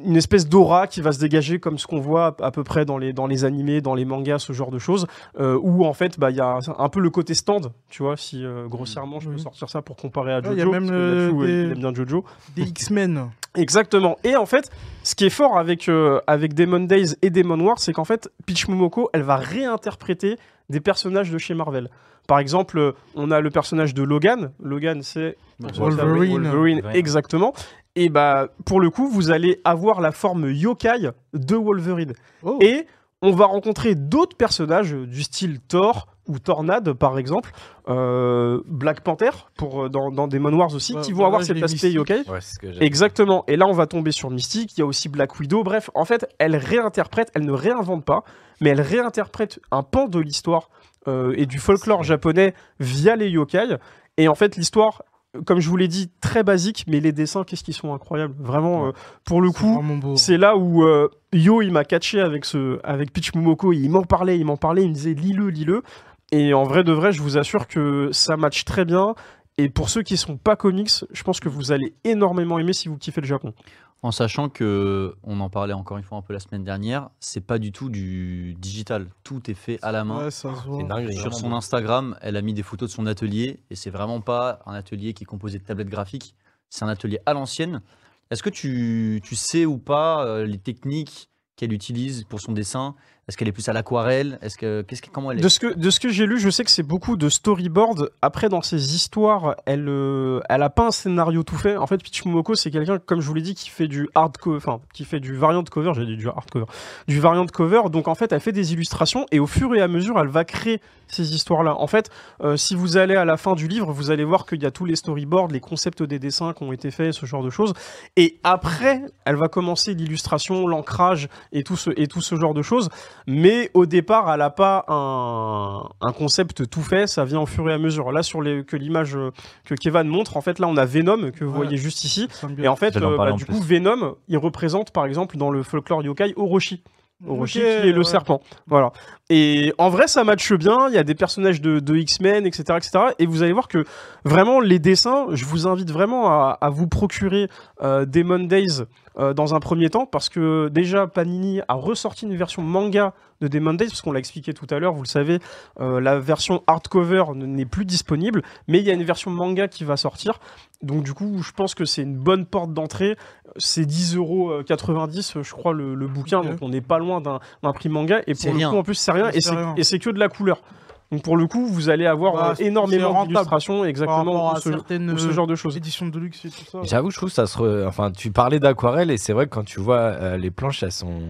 une 0.02 0.16
espèce 0.16 0.48
d'aura 0.48 0.86
qui 0.86 1.00
va 1.02 1.12
se 1.12 1.18
dégager 1.18 1.58
comme 1.58 1.78
ce 1.78 1.86
qu'on 1.86 2.00
voit 2.00 2.34
à, 2.40 2.50
peu 2.50 2.64
près 2.64 2.84
dans 2.84 2.96
les, 2.96 3.12
dans 3.12 3.26
les 3.26 3.44
animés, 3.44 3.80
dans 3.80 3.94
les 3.94 4.04
mangas, 4.06 4.38
ce 4.38 4.52
genre 4.52 4.70
de 4.70 4.78
choses, 4.78 5.06
euh, 5.38 5.58
où 5.62 5.84
en 5.84 5.92
fait 5.92 6.18
bah, 6.18 6.30
il 6.30 6.36
y 6.36 6.40
a 6.40 6.58
un 6.78 6.88
peu 6.88 7.00
le 7.00 7.10
côté 7.10 7.34
stand, 7.34 7.72
tu 7.90 8.02
vois, 8.02 8.16
si 8.16 8.44
euh, 8.44 8.66
grossièrement 8.66 9.20
je 9.20 9.28
peux 9.28 9.34
Oui. 9.36 9.40
sortir 9.42 9.68
ça 9.68 9.82
pour 9.82 9.96
comparer 9.96 10.32
à 10.32 10.40
Jojo, 10.40 10.54
il 10.54 10.58
y 10.58 10.62
a 10.62 10.64
même 10.66 10.80
parce 10.86 10.90
que 10.90 10.94
le- 10.94 11.32
Natsu, 11.32 11.46
des- 11.46 11.52
il 11.64 11.70
aime 11.72 11.78
bien 11.78 11.94
Jojo. 11.94 12.24
Des 12.56 12.62
X-Men. 12.68 13.30
Exactement. 13.56 14.16
Et 14.24 14.36
en 14.36 14.46
fait, 14.46 14.70
ce 15.02 15.14
qui 15.14 15.26
est 15.26 15.30
fort 15.30 15.58
avec, 15.58 15.88
euh, 15.88 16.20
avec 16.26 16.54
Demon 16.54 16.80
Days 16.80 17.16
et 17.22 17.30
Demon 17.30 17.58
Wars, 17.60 17.78
c'est 17.78 17.92
qu'en 17.92 18.04
fait, 18.04 18.30
Peach 18.46 18.68
Momoko, 18.68 19.10
elle 19.12 19.22
va 19.22 19.36
réinterpréter 19.36 20.36
des 20.70 20.80
personnages 20.80 21.30
de 21.30 21.38
chez 21.38 21.54
Marvel. 21.54 21.88
Par 22.26 22.38
exemple, 22.38 22.78
euh, 22.78 22.92
on 23.14 23.30
a 23.30 23.40
le 23.40 23.50
personnage 23.50 23.94
de 23.94 24.02
Logan. 24.02 24.50
Logan, 24.62 25.02
c'est 25.02 25.36
Wolverine. 25.60 26.42
Wolverine, 26.42 26.82
exactement. 26.92 27.54
Et 27.98 28.10
bah, 28.10 28.46
pour 28.64 28.80
le 28.80 28.90
coup, 28.90 29.08
vous 29.08 29.32
allez 29.32 29.60
avoir 29.64 30.00
la 30.00 30.12
forme 30.12 30.52
yokai 30.52 31.10
de 31.34 31.56
Wolverine. 31.56 32.12
Oh. 32.44 32.56
Et 32.60 32.86
on 33.22 33.32
va 33.32 33.46
rencontrer 33.46 33.96
d'autres 33.96 34.36
personnages 34.36 34.92
du 34.92 35.24
style 35.24 35.58
Thor 35.66 36.06
ou 36.28 36.38
Tornade, 36.38 36.92
par 36.92 37.18
exemple, 37.18 37.50
euh, 37.88 38.60
Black 38.66 39.00
Panther, 39.00 39.30
pour, 39.56 39.82
euh, 39.82 39.88
dans, 39.88 40.12
dans 40.12 40.28
Demon 40.28 40.52
Wars 40.52 40.72
aussi, 40.74 40.94
Ouais, 40.94 41.00
qui 41.00 41.12
vont 41.12 41.26
avoir 41.26 41.42
cet 41.42 41.60
aspect 41.60 41.90
yokai. 41.90 42.22
Ouais, 42.28 42.40
c'est 42.40 42.54
ce 42.54 42.58
que 42.60 42.72
j'ai. 42.72 42.84
Exactement. 42.84 43.42
Et 43.48 43.56
là, 43.56 43.66
on 43.66 43.72
va 43.72 43.88
tomber 43.88 44.12
sur 44.12 44.30
Mystique. 44.30 44.76
Il 44.76 44.80
y 44.80 44.82
a 44.84 44.86
aussi 44.86 45.08
Black 45.08 45.36
Widow. 45.40 45.64
Bref, 45.64 45.90
en 45.96 46.04
fait, 46.04 46.24
elle 46.38 46.54
réinterprète, 46.54 47.32
elle 47.34 47.46
ne 47.46 47.52
réinvente 47.52 48.04
pas, 48.04 48.22
mais 48.60 48.70
elle 48.70 48.80
réinterprète 48.80 49.58
un 49.72 49.82
pan 49.82 50.06
de 50.06 50.20
l'histoire 50.20 50.70
euh, 51.08 51.34
et 51.36 51.46
du 51.46 51.58
folklore 51.58 52.04
japonais 52.04 52.54
via 52.78 53.16
les 53.16 53.28
yokai. 53.28 53.76
Et 54.18 54.28
en 54.28 54.36
fait, 54.36 54.54
l'histoire, 54.54 55.02
comme 55.44 55.60
je 55.60 55.68
vous 55.68 55.76
l'ai 55.76 55.88
dit, 55.88 56.10
très 56.20 56.42
basique, 56.42 56.84
mais 56.88 57.00
les 57.00 57.12
dessins, 57.12 57.44
qu'est-ce 57.44 57.64
qu'ils 57.64 57.74
sont 57.74 57.94
incroyables. 57.94 58.34
Vraiment, 58.38 58.88
euh, 58.88 58.92
pour 59.24 59.40
le 59.40 59.50
coup, 59.50 59.82
c'est 60.16 60.38
là 60.38 60.56
où 60.56 60.84
euh, 60.84 61.08
Yo, 61.32 61.62
il 61.62 61.72
m'a 61.72 61.84
catché 61.84 62.20
avec, 62.20 62.44
ce, 62.44 62.78
avec 62.84 63.12
Peach 63.12 63.34
Momoko. 63.34 63.72
Il 63.72 63.88
m'en 63.90 64.02
parlait, 64.02 64.38
il 64.38 64.44
m'en 64.44 64.56
parlait, 64.56 64.82
il 64.82 64.88
me 64.88 64.94
disait 64.94 65.14
lis-le, 65.14 65.48
lis-le. 65.48 65.82
Et 66.30 66.52
en 66.52 66.64
vrai 66.64 66.84
de 66.84 66.92
vrai, 66.92 67.12
je 67.12 67.22
vous 67.22 67.38
assure 67.38 67.66
que 67.66 68.10
ça 68.12 68.36
match 68.36 68.64
très 68.64 68.84
bien. 68.84 69.14
Et 69.56 69.68
pour 69.68 69.88
ceux 69.88 70.02
qui 70.02 70.16
sont 70.16 70.36
pas 70.36 70.54
comics, 70.54 70.90
je 71.10 71.22
pense 71.24 71.40
que 71.40 71.48
vous 71.48 71.72
allez 71.72 71.94
énormément 72.04 72.58
aimer 72.58 72.72
si 72.72 72.88
vous 72.88 72.96
kiffez 72.96 73.20
le 73.20 73.26
Japon. 73.26 73.54
En 74.02 74.12
sachant 74.12 74.48
que, 74.48 75.16
on 75.24 75.40
en 75.40 75.50
parlait 75.50 75.72
encore 75.72 75.96
une 75.96 76.04
fois 76.04 76.18
un 76.18 76.22
peu 76.22 76.32
la 76.32 76.38
semaine 76.38 76.62
dernière, 76.62 77.10
c'est 77.18 77.40
pas 77.40 77.58
du 77.58 77.72
tout 77.72 77.88
du 77.88 78.54
digital. 78.54 79.08
Tout 79.24 79.50
est 79.50 79.54
fait 79.54 79.78
à 79.82 79.90
la 79.90 80.04
main. 80.04 80.24
Ouais, 80.26 80.30
ça 80.30 80.54
se 80.54 80.60
C'est 80.62 80.68
voit. 80.68 80.80
une 80.80 80.88
dinguerie. 80.88 81.16
Sur 81.16 81.34
son 81.34 81.52
Instagram, 81.52 82.16
elle 82.20 82.36
a 82.36 82.42
mis 82.42 82.54
des 82.54 82.62
photos 82.62 82.88
de 82.90 82.94
son 82.94 83.06
atelier 83.06 83.58
et 83.70 83.74
c'est 83.74 83.90
vraiment 83.90 84.20
pas 84.20 84.60
un 84.66 84.74
atelier 84.74 85.14
qui 85.14 85.24
est 85.24 85.26
composé 85.26 85.58
de 85.58 85.64
tablettes 85.64 85.88
graphiques. 85.88 86.36
C'est 86.70 86.84
un 86.84 86.88
atelier 86.88 87.18
à 87.26 87.34
l'ancienne. 87.34 87.82
Est-ce 88.30 88.42
que 88.42 88.50
tu, 88.50 89.20
tu 89.24 89.34
sais 89.34 89.66
ou 89.66 89.78
pas 89.78 90.24
euh, 90.24 90.44
les 90.46 90.58
techniques 90.58 91.28
qu'elle 91.56 91.72
utilise 91.72 92.22
pour 92.24 92.40
son 92.40 92.52
dessin? 92.52 92.94
Est-ce 93.28 93.36
qu'elle 93.36 93.48
est 93.48 93.52
plus 93.52 93.68
à 93.68 93.74
l'aquarelle? 93.74 94.38
Est-ce 94.40 94.56
que 94.56 94.80
qu'est-ce 94.82 95.02
que 95.02 95.10
comment 95.10 95.30
elle 95.30 95.38
est? 95.38 95.42
De 95.42 95.48
ce 95.50 95.60
que, 95.60 95.74
de 95.74 95.90
ce 95.90 96.00
que 96.00 96.08
j'ai 96.08 96.24
lu, 96.24 96.40
je 96.40 96.48
sais 96.48 96.64
que 96.64 96.70
c'est 96.70 96.82
beaucoup 96.82 97.18
de 97.18 97.28
storyboard. 97.28 98.10
Après, 98.22 98.48
dans 98.48 98.62
ses 98.62 98.94
histoires, 98.94 99.56
elle, 99.66 99.86
euh, 99.88 100.40
elle 100.48 100.62
a 100.62 100.70
pas 100.70 100.86
un 100.86 100.90
scénario 100.90 101.42
tout 101.42 101.56
fait. 101.56 101.76
En 101.76 101.86
fait, 101.86 102.02
Peach 102.02 102.24
Momoko, 102.24 102.54
c'est 102.54 102.70
quelqu'un, 102.70 102.98
comme 102.98 103.20
je 103.20 103.26
vous 103.26 103.34
l'ai 103.34 103.42
dit, 103.42 103.54
qui 103.54 103.68
fait 103.68 103.86
du 103.86 104.08
hardcover, 104.14 104.56
enfin, 104.56 104.80
qui 104.94 105.04
fait 105.04 105.20
du 105.20 105.36
variant 105.36 105.62
cover. 105.62 105.92
J'ai 105.94 106.06
dit 106.06 106.16
du 106.16 106.28
hardcover, 106.28 106.64
du 107.06 107.20
variant 107.20 107.46
cover. 107.46 107.90
Donc, 107.90 108.08
en 108.08 108.14
fait, 108.14 108.32
elle 108.32 108.40
fait 108.40 108.52
des 108.52 108.72
illustrations 108.72 109.26
et 109.30 109.40
au 109.40 109.46
fur 109.46 109.74
et 109.74 109.82
à 109.82 109.88
mesure, 109.88 110.18
elle 110.18 110.28
va 110.28 110.44
créer 110.44 110.80
ces 111.08 111.34
histoires-là. 111.34 111.74
En 111.74 111.86
fait, 111.86 112.10
euh, 112.42 112.56
si 112.56 112.74
vous 112.74 112.96
allez 112.96 113.16
à 113.16 113.24
la 113.24 113.36
fin 113.36 113.54
du 113.54 113.68
livre, 113.68 113.92
vous 113.92 114.10
allez 114.10 114.24
voir 114.24 114.46
qu'il 114.46 114.62
y 114.62 114.66
a 114.66 114.70
tous 114.70 114.84
les 114.84 114.96
storyboards, 114.96 115.48
les 115.48 115.60
concepts 115.60 116.02
des 116.02 116.18
dessins 116.18 116.52
qui 116.52 116.62
ont 116.62 116.72
été 116.72 116.90
faits, 116.90 117.12
ce 117.12 117.26
genre 117.26 117.42
de 117.42 117.50
choses. 117.50 117.72
Et 118.16 118.38
après, 118.44 119.02
elle 119.24 119.36
va 119.36 119.48
commencer 119.48 119.94
l'illustration, 119.94 120.66
l'ancrage 120.66 121.28
et 121.52 121.62
tout 121.62 121.76
ce 121.76 121.90
et 121.96 122.06
tout 122.06 122.20
ce 122.20 122.36
genre 122.36 122.54
de 122.54 122.62
choses. 122.62 122.88
Mais 123.26 123.70
au 123.74 123.86
départ, 123.86 124.30
elle 124.32 124.38
n'a 124.38 124.50
pas 124.50 124.84
un, 124.88 125.82
un 126.00 126.12
concept 126.12 126.68
tout 126.70 126.82
fait, 126.82 127.06
ça 127.06 127.24
vient 127.24 127.40
au 127.40 127.46
fur 127.46 127.68
et 127.68 127.72
à 127.74 127.78
mesure. 127.78 128.12
Là, 128.12 128.22
sur 128.22 128.40
les, 128.42 128.64
que 128.64 128.76
l'image 128.76 129.16
euh, 129.16 129.30
que 129.66 129.74
Kevin 129.74 130.04
montre, 130.08 130.36
en 130.36 130.40
fait, 130.40 130.58
là, 130.58 130.66
on 130.68 130.76
a 130.76 130.84
Venom, 130.84 131.30
que 131.30 131.44
vous 131.44 131.50
Ouais. 131.52 131.56
voyez 131.64 131.76
juste 131.76 132.04
ici. 132.04 132.28
Et 132.58 132.68
en 132.68 132.76
fait, 132.76 132.96
euh, 132.96 133.16
bah, 133.16 133.32
en 133.32 133.36
du 133.36 133.44
plus. 133.44 133.54
coup, 133.54 133.60
Venom, 133.62 134.14
il 134.28 134.38
représente, 134.38 134.90
par 134.92 135.06
exemple, 135.06 135.36
dans 135.36 135.50
le 135.50 135.62
folklore 135.62 136.02
yokai, 136.02 136.32
Orochi. 136.36 136.82
Orochi 137.26 137.58
qui 137.58 137.64
est 137.64 137.90
le 137.90 137.98
ouais. 137.98 138.04
serpent. 138.04 138.40
Voilà. 138.68 138.92
Et 139.28 139.74
en 139.78 139.88
vrai, 139.90 140.06
ça 140.06 140.22
matche 140.22 140.52
bien. 140.52 140.86
Il 140.88 140.94
y 140.94 140.98
a 140.98 141.02
des 141.02 141.16
personnages 141.16 141.60
de, 141.60 141.80
de 141.80 141.96
X-Men, 141.96 142.46
etc., 142.46 142.62
etc. 142.76 142.90
Et 143.18 143.26
vous 143.26 143.42
allez 143.42 143.52
voir 143.52 143.66
que 143.66 143.84
vraiment, 144.24 144.60
les 144.60 144.78
dessins, 144.78 145.26
je 145.32 145.44
vous 145.44 145.66
invite 145.66 145.90
vraiment 145.90 146.28
à, 146.30 146.56
à 146.60 146.70
vous 146.70 146.86
procurer 146.86 147.48
euh, 147.82 148.06
Demon 148.06 148.38
Days 148.38 148.84
euh, 149.18 149.34
dans 149.34 149.54
un 149.54 149.60
premier 149.60 149.90
temps 149.90 150.06
parce 150.06 150.28
que 150.28 150.68
déjà, 150.68 151.06
Panini 151.06 151.60
a 151.68 151.74
ressorti 151.74 152.26
une 152.26 152.36
version 152.36 152.62
manga 152.62 153.14
de 153.40 153.48
Demon 153.48 153.74
Days 153.74 153.88
parce 153.88 154.02
qu'on 154.02 154.12
l'a 154.12 154.18
expliqué 154.18 154.52
tout 154.52 154.66
à 154.70 154.78
l'heure. 154.78 154.92
Vous 154.92 155.02
le 155.02 155.08
savez, 155.08 155.38
euh, 155.80 156.00
la 156.00 156.18
version 156.18 156.62
hardcover 156.66 157.24
n'est 157.34 157.66
plus 157.66 157.84
disponible, 157.84 158.42
mais 158.66 158.78
il 158.78 158.84
y 158.84 158.90
a 158.90 158.94
une 158.94 159.04
version 159.04 159.30
manga 159.30 159.68
qui 159.68 159.84
va 159.84 159.96
sortir. 159.96 160.40
Donc 160.82 161.02
du 161.02 161.14
coup, 161.14 161.42
je 161.42 161.52
pense 161.52 161.74
que 161.74 161.84
c'est 161.84 162.02
une 162.02 162.16
bonne 162.16 162.46
porte 162.46 162.72
d'entrée. 162.72 163.16
C'est 163.56 163.84
10,90€, 163.84 165.42
je 165.42 165.52
crois, 165.52 165.72
le, 165.72 165.94
le 165.94 166.06
bouquin. 166.06 166.42
Donc 166.42 166.58
on 166.60 166.68
n'est 166.68 166.80
pas 166.80 166.98
loin 166.98 167.20
d'un 167.20 167.72
prix 167.72 167.88
manga. 167.88 168.20
Et 168.26 168.34
pour 168.34 168.50
le 168.50 168.56
rien. 168.56 168.70
coup, 168.70 168.76
en 168.76 168.82
plus, 168.82 168.94
c'est 168.94 169.12
rien. 169.12 169.30
et 169.30 169.84
c'est 169.84 169.98
que 169.98 170.10
de 170.10 170.18
la 170.18 170.28
couleur. 170.28 170.62
Donc 171.10 171.22
pour 171.22 171.36
le 171.38 171.46
coup, 171.46 171.64
vous 171.66 171.88
allez 171.88 172.06
avoir 172.06 172.34
Bah, 172.34 172.54
euh, 172.60 172.64
énormément 172.64 173.24
d'illustrations, 173.24 173.78
Par 173.78 173.86
exactement, 173.86 174.16
rapport 174.42 174.44
ou 174.52 174.56
à 174.56 174.60
ce, 174.60 174.70
certaines 174.70 175.10
ou 175.10 175.16
ce 175.18 175.30
genre 175.32 175.46
de 175.46 175.54
choses. 175.54 175.76
éditions 175.76 176.06
de 176.06 176.18
luxe 176.18 176.44
et 176.44 176.50
tout 176.50 176.64
ça. 176.70 176.80
J'avoue, 176.82 177.10
je 177.10 177.16
trouve 177.16 177.30
que 177.30 177.34
ça 177.34 177.46
se. 177.46 177.56
re- 177.58 177.86
Enfin, 177.86 178.10
tu 178.10 178.30
parlais 178.30 178.60
d'aquarelle 178.60 179.10
et 179.10 179.16
c'est 179.16 179.32
vrai 179.32 179.46
que 179.46 179.50
quand 179.54 179.64
tu 179.64 179.80
vois 179.80 179.96
euh, 179.98 180.36
les 180.36 180.50
planches, 180.50 180.82
elles 180.82 180.92
sont. 180.92 181.22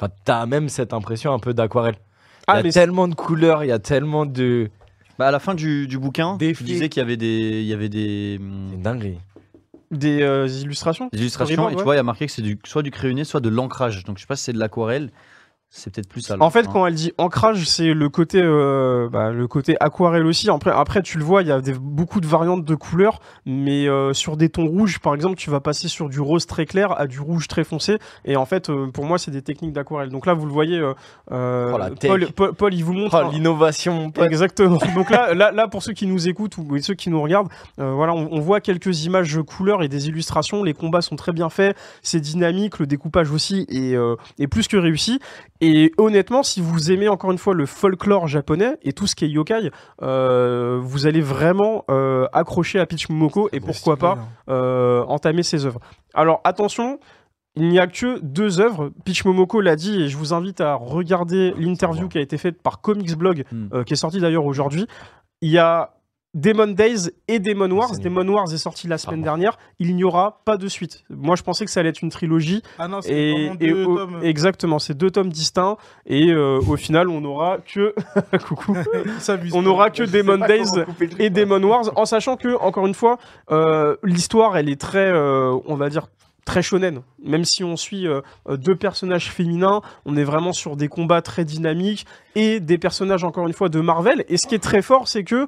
Enfin, 0.00 0.10
t'as 0.24 0.46
même 0.46 0.68
cette 0.70 0.94
impression 0.94 1.32
un 1.34 1.38
peu 1.38 1.52
d'aquarelle. 1.52 1.96
Il 1.98 2.44
Ah, 2.48 2.60
y 2.62 2.68
a 2.68 2.72
tellement 2.72 3.06
de 3.06 3.14
couleurs, 3.14 3.64
il 3.64 3.68
y 3.68 3.72
a 3.72 3.78
tellement 3.78 4.24
de. 4.24 4.70
Bah, 5.18 5.28
à 5.28 5.30
la 5.30 5.38
fin 5.40 5.54
du, 5.54 5.86
du 5.86 5.98
bouquin, 5.98 6.36
Des 6.38 6.54
tu 6.54 6.64
disais 6.64 6.88
qu'il 6.88 7.00
y 7.02 7.04
avait 7.04 7.18
des, 7.18 7.60
il 7.60 7.66
y 7.66 7.74
avait 7.74 7.90
des, 7.90 8.38
une 8.40 8.80
dinguerie. 8.80 9.18
des 9.90 10.22
euh, 10.22 10.48
illustrations. 10.48 11.10
des 11.12 11.18
illustrations 11.20 11.68
et 11.68 11.72
tu 11.72 11.76
ouais. 11.78 11.84
vois, 11.84 11.94
il 11.94 11.98
y 11.98 12.00
a 12.00 12.02
marqué 12.02 12.24
que 12.26 12.32
c'est 12.32 12.40
du, 12.40 12.58
soit 12.64 12.82
du 12.82 12.90
crayonné, 12.90 13.24
soit 13.24 13.40
de 13.40 13.50
l'ancrage. 13.50 14.04
Donc 14.04 14.16
je 14.16 14.22
sais 14.22 14.26
pas 14.26 14.36
si 14.36 14.44
c'est 14.44 14.54
de 14.54 14.58
l'aquarelle. 14.58 15.10
C'est 15.74 15.90
peut-être 15.94 16.08
plus 16.08 16.20
ça. 16.20 16.36
En 16.38 16.50
fait, 16.50 16.66
hein. 16.66 16.70
quand 16.70 16.86
elle 16.86 16.92
dit 16.94 17.12
ancrage, 17.16 17.64
c'est 17.66 17.94
le 17.94 18.08
côté, 18.10 18.38
euh, 18.42 19.08
bah, 19.10 19.30
le 19.30 19.48
côté 19.48 19.74
aquarelle 19.80 20.26
aussi. 20.26 20.50
Après, 20.50 20.70
après, 20.70 21.00
tu 21.00 21.16
le 21.16 21.24
vois, 21.24 21.40
il 21.40 21.48
y 21.48 21.50
a 21.50 21.62
des- 21.62 21.72
beaucoup 21.72 22.20
de 22.20 22.26
variantes 22.26 22.66
de 22.66 22.74
couleurs, 22.74 23.20
mais 23.46 23.88
euh, 23.88 24.12
sur 24.12 24.36
des 24.36 24.50
tons 24.50 24.66
rouges, 24.66 24.98
par 24.98 25.14
exemple, 25.14 25.36
tu 25.36 25.48
vas 25.48 25.60
passer 25.60 25.88
sur 25.88 26.10
du 26.10 26.20
rose 26.20 26.44
très 26.46 26.66
clair 26.66 26.92
à 27.00 27.06
du 27.06 27.20
rouge 27.20 27.48
très 27.48 27.64
foncé. 27.64 27.98
Et 28.26 28.36
en 28.36 28.44
fait, 28.44 28.68
euh, 28.68 28.88
pour 28.88 29.06
moi, 29.06 29.16
c'est 29.16 29.30
des 29.30 29.40
techniques 29.40 29.72
d'aquarelle. 29.72 30.10
Donc 30.10 30.26
là, 30.26 30.34
vous 30.34 30.44
le 30.44 30.52
voyez, 30.52 30.78
Oh. 31.30 31.78
Paul, 32.00 32.26
Paul, 32.36 32.52
Paul, 32.54 32.74
il 32.74 32.84
vous 32.84 32.92
montre. 32.92 33.24
Oh, 33.26 33.30
l'innovation, 33.32 33.94
mon 33.94 34.10
pote. 34.10 34.24
Exactement. 34.26 34.78
Donc 34.94 35.08
là, 35.08 35.32
là, 35.32 35.52
là, 35.52 35.68
pour 35.68 35.82
ceux 35.82 35.94
qui 35.94 36.06
nous 36.06 36.28
écoutent 36.28 36.58
ou 36.58 36.78
ceux 36.80 36.94
qui 36.94 37.08
nous 37.08 37.22
regardent, 37.22 37.48
euh, 37.80 37.92
voilà, 37.94 38.12
on, 38.14 38.28
on 38.30 38.40
voit 38.40 38.60
quelques 38.60 39.04
images 39.06 39.40
couleurs 39.46 39.82
et 39.82 39.88
des 39.88 40.08
illustrations. 40.08 40.62
Les 40.62 40.74
combats 40.74 41.00
sont 41.00 41.16
très 41.16 41.32
bien 41.32 41.48
faits, 41.48 41.76
c'est 42.02 42.20
dynamique, 42.20 42.78
le 42.78 42.86
découpage 42.86 43.30
aussi 43.30 43.66
est, 43.70 43.94
euh, 43.94 44.16
est 44.38 44.48
plus 44.48 44.68
que 44.68 44.76
réussi. 44.76 45.18
Et 45.64 45.92
honnêtement, 45.96 46.42
si 46.42 46.60
vous 46.60 46.90
aimez 46.90 47.08
encore 47.08 47.30
une 47.30 47.38
fois 47.38 47.54
le 47.54 47.66
folklore 47.66 48.26
japonais 48.26 48.78
et 48.82 48.92
tout 48.92 49.06
ce 49.06 49.14
qui 49.14 49.24
est 49.24 49.28
yokai, 49.28 49.70
euh, 50.02 50.80
vous 50.82 51.06
allez 51.06 51.20
vraiment 51.20 51.84
euh, 51.88 52.26
accrocher 52.32 52.80
à 52.80 52.86
Peach 52.86 53.08
Momoko 53.08 53.48
et 53.52 53.60
pourquoi 53.60 53.96
pas 53.96 54.18
euh, 54.48 55.04
entamer 55.04 55.44
ses 55.44 55.64
œuvres. 55.64 55.78
Alors 56.14 56.40
attention, 56.42 56.98
il 57.54 57.68
n'y 57.68 57.78
a 57.78 57.86
que 57.86 58.18
deux 58.24 58.60
œuvres. 58.60 58.90
Peach 59.04 59.24
Momoko 59.24 59.60
l'a 59.60 59.76
dit 59.76 60.02
et 60.02 60.08
je 60.08 60.16
vous 60.16 60.34
invite 60.34 60.60
à 60.60 60.74
regarder 60.74 61.54
l'interview 61.56 62.08
qui 62.08 62.18
a 62.18 62.22
été 62.22 62.38
faite 62.38 62.60
par 62.60 62.80
Comics 62.80 63.16
Blog, 63.16 63.44
Hmm. 63.52 63.84
qui 63.84 63.92
est 63.92 63.96
sortie 63.96 64.18
d'ailleurs 64.18 64.46
aujourd'hui. 64.46 64.88
Il 65.42 65.50
y 65.50 65.58
a 65.58 65.94
Demon 66.34 66.68
Days 66.68 67.10
et 67.28 67.38
Demon 67.40 67.70
Wars. 67.70 67.90
Demon 67.98 68.26
Wars 68.26 68.52
est 68.52 68.58
sorti 68.58 68.88
la 68.88 68.96
semaine 68.96 69.22
Pardon. 69.22 69.36
dernière. 69.42 69.58
Il 69.78 69.94
n'y 69.94 70.02
aura 70.04 70.40
pas 70.46 70.56
de 70.56 70.66
suite. 70.66 71.04
Moi, 71.10 71.36
je 71.36 71.42
pensais 71.42 71.64
que 71.66 71.70
ça 71.70 71.80
allait 71.80 71.90
être 71.90 72.00
une 72.00 72.10
trilogie. 72.10 72.62
Ah 72.78 72.88
non, 72.88 73.02
c'est 73.02 73.12
Et, 73.12 73.32
vraiment 73.32 73.56
et 73.60 73.68
deux 73.70 73.84
au- 73.84 73.96
tomes. 73.98 74.18
exactement, 74.22 74.78
c'est 74.78 74.94
deux 74.96 75.10
tomes 75.10 75.28
distincts. 75.28 75.76
Et 76.06 76.30
euh, 76.30 76.58
au 76.66 76.76
final, 76.76 77.08
on 77.10 77.20
n'aura 77.20 77.58
que. 77.58 77.94
Coucou. 78.48 78.74
On 79.52 79.56
pas. 79.56 79.60
n'aura 79.60 79.90
que 79.90 80.04
Demon 80.04 80.38
Days 80.46 80.70
et 81.18 81.28
Demon 81.28 81.62
Wars, 81.62 81.90
en 81.96 82.06
sachant 82.06 82.36
que, 82.36 82.56
encore 82.60 82.86
une 82.86 82.94
fois, 82.94 83.18
euh, 83.50 83.96
l'histoire, 84.02 84.56
elle 84.56 84.70
est 84.70 84.80
très, 84.80 85.10
euh, 85.12 85.54
on 85.66 85.74
va 85.76 85.90
dire, 85.90 86.06
très 86.46 86.62
shonen. 86.62 87.02
Même 87.22 87.44
si 87.44 87.62
on 87.62 87.76
suit 87.76 88.06
euh, 88.08 88.20
deux 88.48 88.74
personnages 88.74 89.30
féminins, 89.30 89.80
on 90.06 90.16
est 90.16 90.24
vraiment 90.24 90.52
sur 90.54 90.76
des 90.76 90.88
combats 90.88 91.20
très 91.22 91.44
dynamiques 91.44 92.06
et 92.34 92.58
des 92.58 92.78
personnages, 92.78 93.22
encore 93.22 93.46
une 93.46 93.52
fois, 93.52 93.68
de 93.68 93.80
Marvel. 93.80 94.24
Et 94.28 94.38
ce 94.38 94.48
qui 94.48 94.54
est 94.54 94.62
très 94.62 94.80
fort, 94.82 95.08
c'est 95.08 95.24
que 95.24 95.46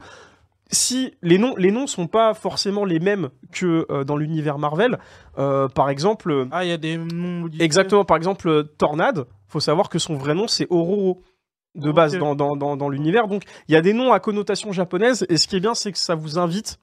si 0.70 1.14
les 1.22 1.38
noms, 1.38 1.54
les 1.56 1.70
noms 1.70 1.86
sont 1.86 2.06
pas 2.06 2.34
forcément 2.34 2.84
les 2.84 2.98
mêmes 3.00 3.28
que 3.52 3.86
euh, 3.90 4.04
dans 4.04 4.16
l'univers 4.16 4.58
Marvel, 4.58 4.98
euh, 5.38 5.68
par 5.68 5.90
exemple, 5.90 6.30
euh, 6.30 6.46
Ah, 6.50 6.64
il 6.64 6.68
y 6.70 6.72
a 6.72 6.78
des 6.78 6.96
noms 6.96 7.40
modifiés. 7.42 7.64
exactement, 7.64 8.04
par 8.04 8.16
exemple, 8.16 8.48
euh, 8.48 8.62
Tornade, 8.62 9.26
faut 9.48 9.60
savoir 9.60 9.88
que 9.88 9.98
son 9.98 10.14
vrai 10.16 10.34
nom 10.34 10.48
c'est 10.48 10.66
Ororo 10.70 11.22
de 11.76 11.90
base 11.92 12.16
dans, 12.18 12.34
dans, 12.34 12.56
dans, 12.56 12.76
dans 12.76 12.88
l'univers. 12.88 13.28
Donc 13.28 13.42
il 13.68 13.72
y 13.72 13.76
a 13.76 13.80
des 13.82 13.92
noms 13.92 14.12
à 14.12 14.20
connotation 14.20 14.72
japonaise 14.72 15.26
et 15.28 15.36
ce 15.36 15.46
qui 15.48 15.56
est 15.56 15.60
bien 15.60 15.74
c'est 15.74 15.92
que 15.92 15.98
ça 15.98 16.14
vous 16.14 16.38
invite. 16.38 16.78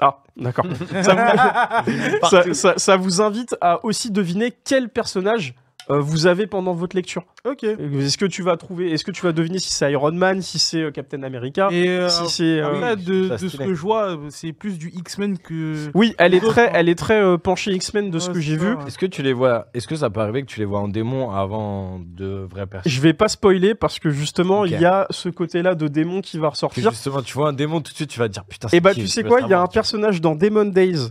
Ah, 0.00 0.22
d'accord. 0.36 0.66
ça, 1.02 1.82
vous... 1.84 2.28
ça, 2.28 2.54
ça- 2.54 2.74
ça 2.78 2.96
vous 2.96 3.20
invite 3.20 3.56
à 3.60 3.84
aussi 3.84 4.10
deviner 4.10 4.52
quel 4.64 4.88
personnage 4.88 5.54
euh, 5.90 6.00
vous 6.00 6.26
avez 6.26 6.46
pendant 6.46 6.74
votre 6.74 6.96
lecture. 6.96 7.24
Ok. 7.44 7.62
Est-ce 7.64 8.18
que 8.18 8.24
tu 8.26 8.42
vas 8.42 8.56
trouver, 8.56 8.90
est-ce 8.92 9.04
que 9.04 9.10
tu 9.10 9.22
vas 9.22 9.32
deviner 9.32 9.58
si 9.58 9.70
c'est 9.70 9.90
Iron 9.92 10.12
Man, 10.12 10.42
si 10.42 10.58
c'est 10.58 10.82
euh, 10.82 10.90
Captain 10.90 11.22
America, 11.22 11.68
Et 11.70 11.88
euh, 11.88 12.08
si 12.08 12.28
c'est 12.28 12.60
euh, 12.60 12.66
après, 12.66 12.96
de, 12.96 13.28
de 13.28 13.36
ce 13.36 13.48
stylé. 13.48 13.66
que 13.66 13.74
je 13.74 13.80
vois, 13.80 14.18
c'est 14.30 14.52
plus 14.52 14.78
du 14.78 14.90
X-Men 14.94 15.38
que. 15.38 15.88
Oui, 15.94 16.14
elle 16.18 16.34
est 16.34 16.40
très, 16.40 16.66
hein. 16.68 16.72
elle 16.74 16.88
est 16.88 16.94
très 16.98 17.20
euh, 17.22 17.38
penchée 17.38 17.72
X-Men 17.72 18.10
de 18.10 18.18
ce 18.18 18.30
que 18.30 18.40
j'ai 18.40 18.56
vu. 18.56 18.74
ouais. 18.74 18.84
Est-ce 18.86 18.98
que 18.98 19.06
tu 19.06 19.22
les 19.22 19.32
vois 19.32 19.66
Est-ce 19.74 19.86
que 19.86 19.96
ça 19.96 20.10
peut 20.10 20.20
arriver 20.20 20.42
que 20.42 20.46
tu 20.48 20.58
les 20.60 20.66
vois 20.66 20.80
en 20.80 20.88
démon 20.88 21.30
avant 21.30 22.00
de 22.00 22.46
vraies 22.50 22.66
personnes 22.66 22.90
Je 22.90 23.00
vais 23.00 23.12
pas 23.14 23.28
spoiler 23.28 23.74
parce 23.74 23.98
que 23.98 24.10
justement 24.10 24.64
il 24.64 24.72
y 24.80 24.84
a 24.84 25.06
ce 25.10 25.28
côté-là 25.28 25.74
de 25.74 25.88
démon 25.88 26.20
qui 26.20 26.38
va 26.38 26.48
Que 26.48 26.52
ressortir. 26.52 26.90
Justement, 26.90 27.22
tu 27.22 27.34
vois 27.34 27.48
un 27.48 27.52
démon 27.52 27.80
tout 27.80 27.92
de 27.92 27.96
suite, 27.96 28.10
tu 28.10 28.18
vas 28.18 28.28
te 28.28 28.32
dire 28.32 28.44
putain. 28.44 28.68
Et 28.68 28.70
c'est 28.72 28.80
bah 28.80 28.94
qui? 28.94 29.00
tu 29.00 29.08
sais 29.08 29.22
quoi, 29.22 29.40
il 29.40 29.48
y 29.48 29.54
a 29.54 29.60
un 29.60 29.66
personnage 29.66 30.20
dans 30.20 30.34
Demon 30.34 30.64
Days 30.66 31.10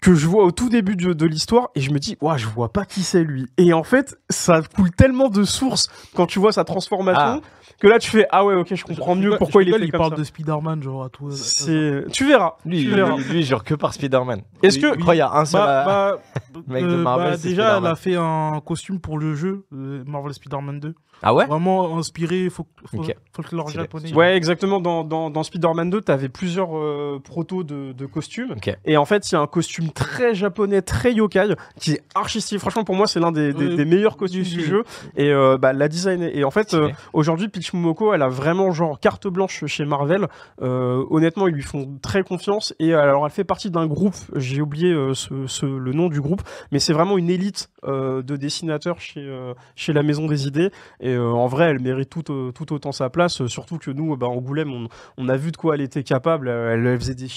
que 0.00 0.14
je 0.14 0.26
vois 0.26 0.44
au 0.44 0.50
tout 0.50 0.68
début 0.68 0.96
de, 0.96 1.12
de 1.12 1.26
l'histoire 1.26 1.70
et 1.74 1.80
je 1.80 1.90
me 1.90 1.98
dis 1.98 2.16
ouah 2.20 2.36
je 2.36 2.46
vois 2.46 2.72
pas 2.72 2.84
qui 2.84 3.02
c'est 3.02 3.24
lui. 3.24 3.46
Et 3.56 3.72
en 3.72 3.84
fait 3.84 4.18
ça 4.28 4.60
coule 4.74 4.90
tellement 4.90 5.28
de 5.28 5.44
sources 5.44 5.88
quand 6.14 6.26
tu 6.26 6.38
vois 6.38 6.52
sa 6.52 6.64
transformation 6.64 7.42
que 7.78 7.86
là 7.86 7.98
tu 7.98 8.10
fais 8.10 8.26
ah 8.30 8.44
ouais 8.44 8.54
ok 8.54 8.74
je 8.74 8.84
comprends 8.84 9.16
mieux 9.16 9.36
pourquoi 9.38 9.62
il 9.62 9.70
est 9.70 9.78
fait 9.78 9.84
il 9.86 9.90
comme 9.90 10.00
parle 10.00 10.10
ça. 10.12 10.16
de 10.16 10.24
Spider-Man, 10.24 10.82
genre 10.82 11.04
à 11.04 11.08
tout. 11.08 11.30
C'est 11.30 12.04
tu 12.12 12.26
verras. 12.26 12.54
Lui, 12.64 12.80
tu 12.82 12.88
lui, 12.88 12.94
verras. 12.94 13.16
lui, 13.16 13.40
il 13.40 13.44
jure 13.44 13.64
que 13.64 13.74
par 13.74 13.94
Spider-Man. 13.94 14.42
Est-ce 14.62 14.78
que 14.78 14.96
oui. 14.96 15.02
Qu'il 15.02 15.14
y 15.16 15.20
a 15.20 15.32
un 15.32 15.44
seul. 15.44 15.60
Bah, 15.60 15.84
bah, 15.86 16.60
mec 16.68 16.84
de 16.84 16.90
euh, 16.90 17.02
Marvel, 17.02 17.32
bah, 17.32 17.36
déjà, 17.36 17.78
elle 17.78 17.86
a 17.86 17.96
fait 17.96 18.16
un 18.16 18.60
costume 18.64 19.00
pour 19.00 19.18
le 19.18 19.34
jeu 19.34 19.64
euh, 19.72 20.04
Marvel 20.06 20.34
Spider-Man 20.34 20.80
2. 20.80 20.94
Ah 21.22 21.34
ouais 21.34 21.46
Vraiment 21.46 21.98
inspiré 21.98 22.48
fol- 22.48 22.64
fol- 22.90 23.00
Ok. 23.00 23.14
folklore 23.32 23.68
japonais. 23.68 24.12
Ouais, 24.14 24.36
exactement. 24.36 24.80
Dans, 24.80 25.04
dans, 25.04 25.30
dans 25.30 25.42
Spider-Man 25.42 25.90
2, 25.90 26.00
t'avais 26.00 26.28
plusieurs 26.28 26.76
euh, 26.76 27.20
protos 27.22 27.62
de, 27.64 27.92
de 27.92 28.06
costumes. 28.06 28.54
Et 28.86 28.96
en 28.96 29.04
fait, 29.04 29.30
il 29.30 29.34
y 29.34 29.36
a 29.36 29.40
un 29.40 29.46
costume 29.46 29.90
très 29.90 30.34
japonais, 30.34 30.82
très 30.82 31.12
yokai, 31.12 31.54
qui 31.78 31.92
est 31.92 32.02
archi 32.14 32.40
stylé. 32.40 32.58
Franchement, 32.58 32.84
pour 32.84 32.94
moi, 32.94 33.06
c'est 33.06 33.20
l'un 33.20 33.32
des, 33.32 33.52
des- 33.52 33.68
Ouais, 33.68 33.76
des 33.76 33.84
meilleurs 33.84 34.16
costumes 34.16 34.42
du 34.42 34.64
jeu. 34.64 34.84
Et 35.16 35.30
euh, 35.30 35.58
bah, 35.58 35.72
la 35.72 35.88
design. 35.88 36.22
est- 36.22 36.36
Et 36.36 36.44
en 36.44 36.50
fait, 36.50 36.74
euh, 36.74 36.88
aujourd'hui, 37.12 37.48
Peach 37.48 37.72
Momoko, 37.74 38.14
elle 38.14 38.22
a 38.22 38.28
vraiment 38.28 38.70
genre 38.72 38.98
carte 39.00 39.26
blanche 39.28 39.64
chez 39.66 39.84
Marvel. 39.84 40.26
Euh, 40.62 41.04
honnêtement, 41.10 41.48
ils 41.48 41.54
lui 41.54 41.62
font 41.62 41.98
très 42.02 42.22
confiance. 42.22 42.74
Et 42.78 42.94
alors, 42.94 43.24
elle 43.26 43.32
fait 43.32 43.44
partie 43.44 43.70
d'un 43.70 43.86
groupe. 43.86 44.14
J'ai 44.36 44.60
oublié 44.62 44.92
euh, 44.92 45.14
ce, 45.14 45.46
ce- 45.46 45.66
le 45.66 45.92
nom 45.92 46.08
du 46.08 46.20
groupe, 46.20 46.42
mais 46.72 46.78
c'est 46.78 46.92
vraiment 46.92 47.18
une 47.18 47.30
élite 47.30 47.68
euh, 47.84 48.22
de 48.22 48.36
dessinateurs 48.36 49.00
chez, 49.00 49.20
euh, 49.20 49.54
chez 49.76 49.92
la 49.92 50.02
Maison 50.02 50.26
des 50.26 50.46
Idées. 50.46 50.70
Et 51.00 51.09
euh, 51.14 51.30
en 51.30 51.46
vrai, 51.46 51.66
elle 51.70 51.80
mérite 51.80 52.10
tout, 52.10 52.24
euh, 52.32 52.52
tout 52.52 52.72
autant 52.72 52.92
sa 52.92 53.10
place. 53.10 53.40
euh, 53.40 53.48
surtout 53.48 53.78
que 53.78 53.90
nous, 53.90 54.16
bah, 54.16 54.26
Angoulême, 54.28 54.72
on, 54.72 54.88
on 55.18 55.28
a 55.28 55.36
vu 55.36 55.52
de 55.52 55.56
quoi 55.56 55.74
elle 55.74 55.80
était 55.80 56.02
capable. 56.04 56.48
Euh, 56.48 56.74
Elle, 56.74 56.86
elle 56.86 56.98
faisait 56.98 57.14
des 57.14 57.28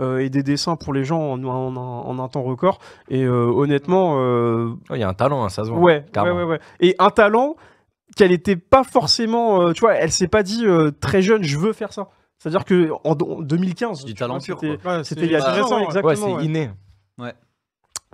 euh, 0.00 0.18
et 0.18 0.30
des 0.30 0.42
dessins 0.42 0.76
pour 0.76 0.92
les 0.92 1.04
gens 1.04 1.20
en, 1.20 1.42
en- 1.44 1.76
en- 1.76 2.08
en 2.08 2.18
un 2.18 2.28
temps 2.28 2.42
record. 2.42 2.78
Et 3.08 3.24
euh, 3.24 3.46
honnêtement, 3.46 4.16
euh, 4.18 4.70
Oh, 4.90 4.94
Il 4.94 5.00
y 5.00 5.02
a 5.02 5.08
un 5.08 5.14
talent, 5.14 5.44
hein, 5.44 5.48
ça 5.48 5.64
se 5.64 5.70
voit. 5.70 5.78
ouais, 5.80 6.04
ouais, 6.24 6.30
ouais, 6.32 6.44
ouais. 6.44 6.60
Et 6.80 6.94
un 6.98 7.10
talent 7.10 7.56
qu'elle 8.16 8.30
n'était 8.30 8.56
pas 8.56 8.84
forcément. 8.84 9.62
euh, 9.62 9.72
tu 9.72 9.80
vois, 9.80 9.94
elle 9.94 10.12
s'est 10.12 10.28
pas 10.28 10.42
dit 10.42 10.66
euh, 10.66 10.90
très 10.90 11.22
jeune, 11.22 11.42
je 11.44 11.58
veux 11.58 11.72
faire 11.72 11.92
ça. 11.92 12.08
C'est-à-dire 12.38 12.64
que 12.64 12.90
en, 13.04 13.12
en 13.12 13.40
2015, 13.42 14.04
Du 14.04 14.14
talent 14.14 14.34
vois, 14.38 14.42
pur, 14.44 14.58
c'était-. 14.60 14.88
Ouais, 14.88 15.02
il 15.26 15.32
y 15.32 15.36
a 15.36 15.38
Bah, 15.40 15.52
13 15.52 15.64
ans, 15.64 15.76
ouais. 15.78 15.84
exactement. 15.84 16.08
Ouais, 16.10 16.16
c'est 16.16 16.36
ouais. 16.36 16.44
inné. 16.44 16.70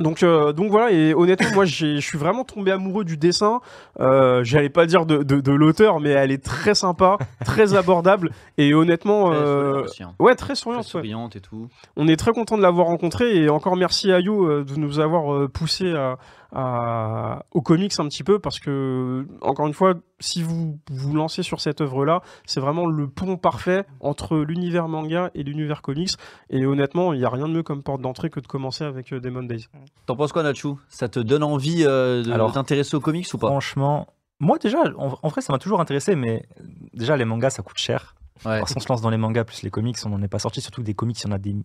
Donc, 0.00 0.22
euh, 0.22 0.52
donc 0.52 0.70
voilà, 0.70 0.92
et 0.92 1.12
honnêtement, 1.14 1.48
moi 1.54 1.64
je 1.64 1.98
suis 1.98 2.18
vraiment 2.18 2.44
tombé 2.44 2.70
amoureux 2.70 3.04
du 3.04 3.16
dessin. 3.16 3.60
Euh, 3.98 4.44
J'allais 4.44 4.68
pas 4.68 4.86
dire 4.86 5.06
de, 5.06 5.22
de, 5.22 5.40
de 5.40 5.52
l'auteur, 5.52 5.98
mais 6.00 6.10
elle 6.10 6.30
est 6.30 6.44
très 6.44 6.74
sympa, 6.74 7.18
très 7.44 7.74
abordable, 7.74 8.30
et 8.58 8.74
honnêtement, 8.74 9.30
Très 9.30 9.36
euh, 9.38 9.70
souriante 9.72 9.84
aussi, 9.88 10.02
hein. 10.04 10.14
ouais, 10.20 10.34
très 10.34 10.46
Très 10.48 10.54
souriante. 10.54 10.84
ouais. 10.84 10.90
souriante 10.90 11.36
et 11.36 11.40
tout. 11.40 11.68
On 11.96 12.06
est 12.08 12.16
très 12.16 12.32
content 12.32 12.56
de 12.56 12.62
l'avoir 12.62 12.86
rencontré, 12.86 13.36
et 13.36 13.48
encore 13.48 13.76
merci 13.76 14.12
à 14.12 14.20
You 14.20 14.46
euh, 14.46 14.64
de 14.64 14.76
nous 14.76 15.00
avoir 15.00 15.34
euh, 15.34 15.48
poussé 15.48 15.92
à, 15.92 16.16
à- 16.52 17.44
aux 17.52 17.60
comics 17.62 17.92
un 17.98 18.08
petit 18.08 18.24
peu, 18.24 18.38
parce 18.38 18.58
que, 18.60 19.26
encore 19.42 19.66
une 19.66 19.74
fois, 19.74 19.94
si 20.20 20.42
vous 20.42 20.78
vous 20.90 21.14
lancez 21.14 21.42
sur 21.42 21.60
cette 21.60 21.80
œuvre-là, 21.80 22.22
c'est 22.46 22.60
vraiment 22.60 22.86
le 22.86 23.08
pont 23.08 23.36
parfait 23.36 23.84
entre 24.00 24.36
l'univers 24.38 24.88
manga 24.88 25.30
et 25.34 25.42
l'univers 25.42 25.82
comics, 25.82 26.10
et 26.50 26.64
honnêtement, 26.66 27.12
il 27.12 27.18
n'y 27.20 27.24
a 27.24 27.30
rien 27.30 27.48
de 27.48 27.52
mieux 27.52 27.62
comme 27.62 27.82
porte 27.82 28.00
d'entrée 28.00 28.30
que 28.30 28.40
de 28.40 28.46
commencer 28.46 28.84
avec 28.84 29.12
euh, 29.12 29.20
Demon 29.20 29.42
Days. 29.42 29.66
T'en 30.06 30.16
penses 30.16 30.32
quoi, 30.32 30.42
Nachu? 30.42 30.68
Ça 30.88 31.08
te 31.08 31.20
donne 31.20 31.42
envie 31.42 31.84
euh, 31.84 32.22
de 32.22 32.32
Alors, 32.32 32.52
t'intéresser 32.52 32.96
aux 32.96 33.00
comics 33.00 33.26
ou 33.34 33.38
pas? 33.38 33.48
Franchement, 33.48 34.06
moi 34.40 34.58
déjà, 34.58 34.78
en, 34.96 35.18
en 35.22 35.28
vrai, 35.28 35.40
ça 35.42 35.52
m'a 35.52 35.58
toujours 35.58 35.80
intéressé, 35.80 36.14
mais 36.16 36.46
déjà, 36.94 37.16
les 37.16 37.24
mangas, 37.24 37.50
ça 37.50 37.62
coûte 37.62 37.78
cher. 37.78 38.14
Ouais. 38.44 38.52
Alors, 38.52 38.68
si 38.68 38.74
on 38.76 38.80
se 38.80 38.88
lance 38.88 39.00
dans 39.00 39.10
les 39.10 39.16
mangas 39.16 39.44
plus 39.44 39.62
les 39.62 39.70
comics, 39.70 39.96
on 40.04 40.10
n'en 40.10 40.22
est 40.22 40.28
pas 40.28 40.38
sorti. 40.38 40.60
Surtout 40.60 40.80
que 40.82 40.86
des 40.86 40.94
comics, 40.94 41.20
il 41.20 41.26
y 41.26 41.30
en 41.30 41.34
a 41.34 41.38
des, 41.38 41.50
il 41.50 41.62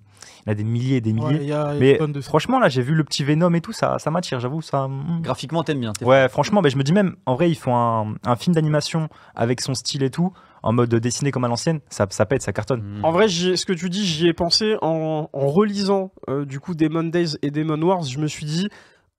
y 0.48 0.50
a 0.50 0.56
des 0.56 0.64
milliers 0.64 0.98
et 0.98 1.02
des 1.02 1.12
Ouais, 1.14 1.20
milliers. 1.34 1.40
il 1.44 1.48
y 1.48 1.54
a- 1.54 1.74
y 1.74 1.76
a 1.76 1.80
mais 1.80 1.98
de- 2.08 2.22
franchement, 2.22 2.60
là, 2.60 2.70
j'ai 2.70 2.82
vu 2.82 2.96
le 2.96 3.04
petit 3.04 3.24
Venom 3.24 3.54
et 3.54 3.62
tout, 3.62 3.74
ça, 3.74 4.00
ça 4.00 4.10
m'attire, 4.12 4.40
j'avoue. 4.40 4.62
Ça... 4.62 4.88
mm. 4.88 5.22
Graphiquement, 5.22 5.64
t'aimes 5.64 5.80
bien. 5.82 5.94
Ouais, 6.02 6.28
franchement, 6.30 6.62
ben, 6.62 6.70
je 6.70 6.78
me 6.78 6.84
dis 6.84 6.94
même, 6.94 7.16
en 7.26 7.36
vrai, 7.36 7.50
ils 7.52 7.56
font 7.56 7.76
un, 7.76 8.16
un 8.26 8.36
film 8.36 8.56
d'animation 8.56 9.10
avec 9.36 9.62
son 9.62 9.74
style 9.74 10.04
et 10.04 10.10
tout, 10.10 10.34
en 10.64 10.72
mode 10.74 10.96
dessiné 10.96 11.32
comme 11.32 11.44
à 11.44 11.48
l'ancienne, 11.50 11.82
ça, 11.90 12.08
ça 12.10 12.26
pète, 12.26 12.42
ça 12.42 12.54
cartonne. 12.54 13.02
En 13.04 13.12
vrai, 13.12 13.28
ce 13.28 13.66
que 13.66 13.74
tu 13.74 13.90
dis, 13.90 14.06
j'y 14.06 14.28
ai 14.28 14.34
pensé 14.34 14.76
en, 14.82 15.30
en 15.32 15.48
relisant 15.48 16.12
euh, 16.30 16.46
du 16.46 16.60
coup 16.60 16.74
Demon 16.74 17.04
Days 17.04 17.36
et 17.42 17.52
Demon 17.52 17.82
Wars. 17.82 18.04
Je 18.04 18.18
me 18.18 18.28
suis 18.28 18.46
dit, 18.46 18.70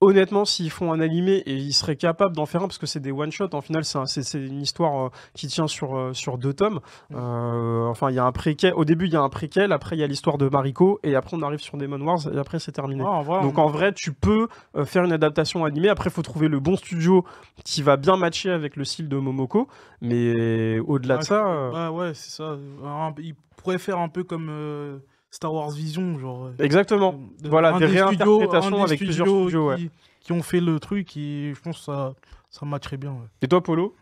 honnêtement, 0.05 0.45
s'ils 0.45 0.71
font 0.71 0.93
un 0.93 1.01
animé 1.01 1.39
et 1.47 1.55
ils 1.55 1.73
seraient 1.73 1.97
capables 1.97 2.35
d'en 2.37 2.47
faire 2.47 2.63
un, 2.63 2.67
parce 2.69 2.79
que 2.79 2.87
c'est 2.87 3.01
des 3.01 3.13
one 3.13 3.31
shot. 3.33 3.49
En 3.53 3.61
final, 3.61 3.85
c'est 3.85 3.99
un- 3.99 4.07
c'est 4.07 4.23
c'est 4.23 4.39
une 4.45 4.61
histoire 4.63 5.07
euh, 5.07 5.11
qui 5.35 5.47
tient 5.49 5.67
sur 5.67 5.97
euh, 5.97 6.13
sur 6.13 6.39
deux 6.39 6.53
tomes. 6.53 6.81
Euh, 7.13 7.87
enfin, 7.87 8.11
il 8.11 8.15
y 8.17 8.19
a 8.19 8.25
un 8.25 8.33
préquel. 8.33 8.75
Au 8.75 8.85
début, 8.85 9.07
il 9.07 9.13
y 9.13 9.17
a 9.17 9.21
un 9.21 9.29
préquel. 9.29 9.73
Après, 9.73 9.97
il 9.97 10.01
y 10.01 10.03
a 10.03 10.07
l'histoire 10.07 10.39
de 10.39 10.49
Mariko, 10.49 11.01
et 11.03 11.15
après, 11.15 11.37
on 11.37 11.43
arrive 11.43 11.61
sur 11.61 11.77
Demon 11.77 12.01
Wars, 12.01 12.21
et 12.33 12.39
après, 12.39 12.59
c'est 12.59 12.73
terminé. 12.73 13.03
En 13.03 13.23
vrai, 13.23 13.43
Donc 13.43 13.59
on- 13.59 13.63
en 13.63 13.69
vrai, 13.69 13.93
tu 13.93 14.13
peux 14.13 14.49
faire 14.85 15.05
une 15.05 15.13
adaptation 15.13 15.65
animée. 15.65 15.89
Après, 15.89 16.11
il 16.11 16.13
faut 16.13 16.23
trouver 16.23 16.49
le 16.49 16.61
bon 16.61 16.77
studio 16.77 17.25
qui 17.65 17.83
va 17.83 17.97
bien 17.97 18.17
matcher 18.17 18.51
avec 18.51 18.77
le 18.77 18.85
style 18.85 19.09
de 19.09 19.17
Momoko. 19.17 19.69
Mais 20.01 20.79
au-delà 20.81 21.19
de 21.19 21.23
ça, 21.25 21.71
Bah 21.73 21.91
ouais, 21.91 22.13
c'est 22.15 22.31
ça. 22.31 22.57
Un- 22.85 23.15
il 23.19 23.35
pourrait 23.57 23.79
faire 23.79 23.99
un 23.99 24.09
peu 24.09 24.25
comme 24.25 25.01
Star 25.35 25.53
Wars 25.53 25.71
Vision, 25.73 26.19
genre. 26.19 26.47
euh, 26.47 26.65
exactement. 26.65 27.15
de- 27.43 27.49
Voilà, 27.49 27.73
des 27.79 27.87
studios- 27.89 28.05
réinterprétations 28.39 28.77
des 28.77 28.83
avec 28.85 28.99
plusieurs 29.01 29.27
studios, 29.27 29.69
ouais. 29.71 29.77
qui, 29.77 29.91
qui 30.21 30.33
ont 30.33 30.43
fait 30.43 30.61
le 30.61 30.79
truc 30.79 31.17
et 31.17 31.53
je 31.55 31.61
pense 31.61 31.79
que 31.79 31.85
ça, 31.85 32.15
Ça 32.51 32.65
matcherait 32.65 32.97
bien. 32.99 33.11
ouais. 33.11 33.27
Et 33.43 33.49
toi, 33.49 33.61
Polo? 33.63 33.95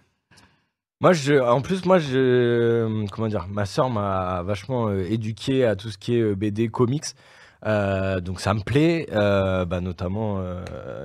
Moi, 1.00 1.14
je, 1.14 1.34
en 1.34 1.60
plus, 1.62 1.84
moi, 1.86 1.98
je, 1.98 3.06
comment 3.10 3.28
dire, 3.28 3.46
ma 3.50 3.64
sœur 3.66 3.88
m'a 3.90 4.42
vachement 4.42 4.88
euh, 4.88 5.04
éduqué 5.10 5.64
à 5.64 5.74
tout 5.74 5.90
ce 5.90 5.98
qui 5.98 6.16
est 6.16 6.20
euh, 6.20 6.34
BD, 6.36 6.68
comics. 6.68 7.04
Euh, 7.64 8.20
donc 8.20 8.40
ça 8.40 8.54
me 8.54 8.60
plaît, 8.60 9.06
euh, 9.12 9.64
bah, 9.64 9.80
notamment 9.80 10.38
euh, 10.40 10.62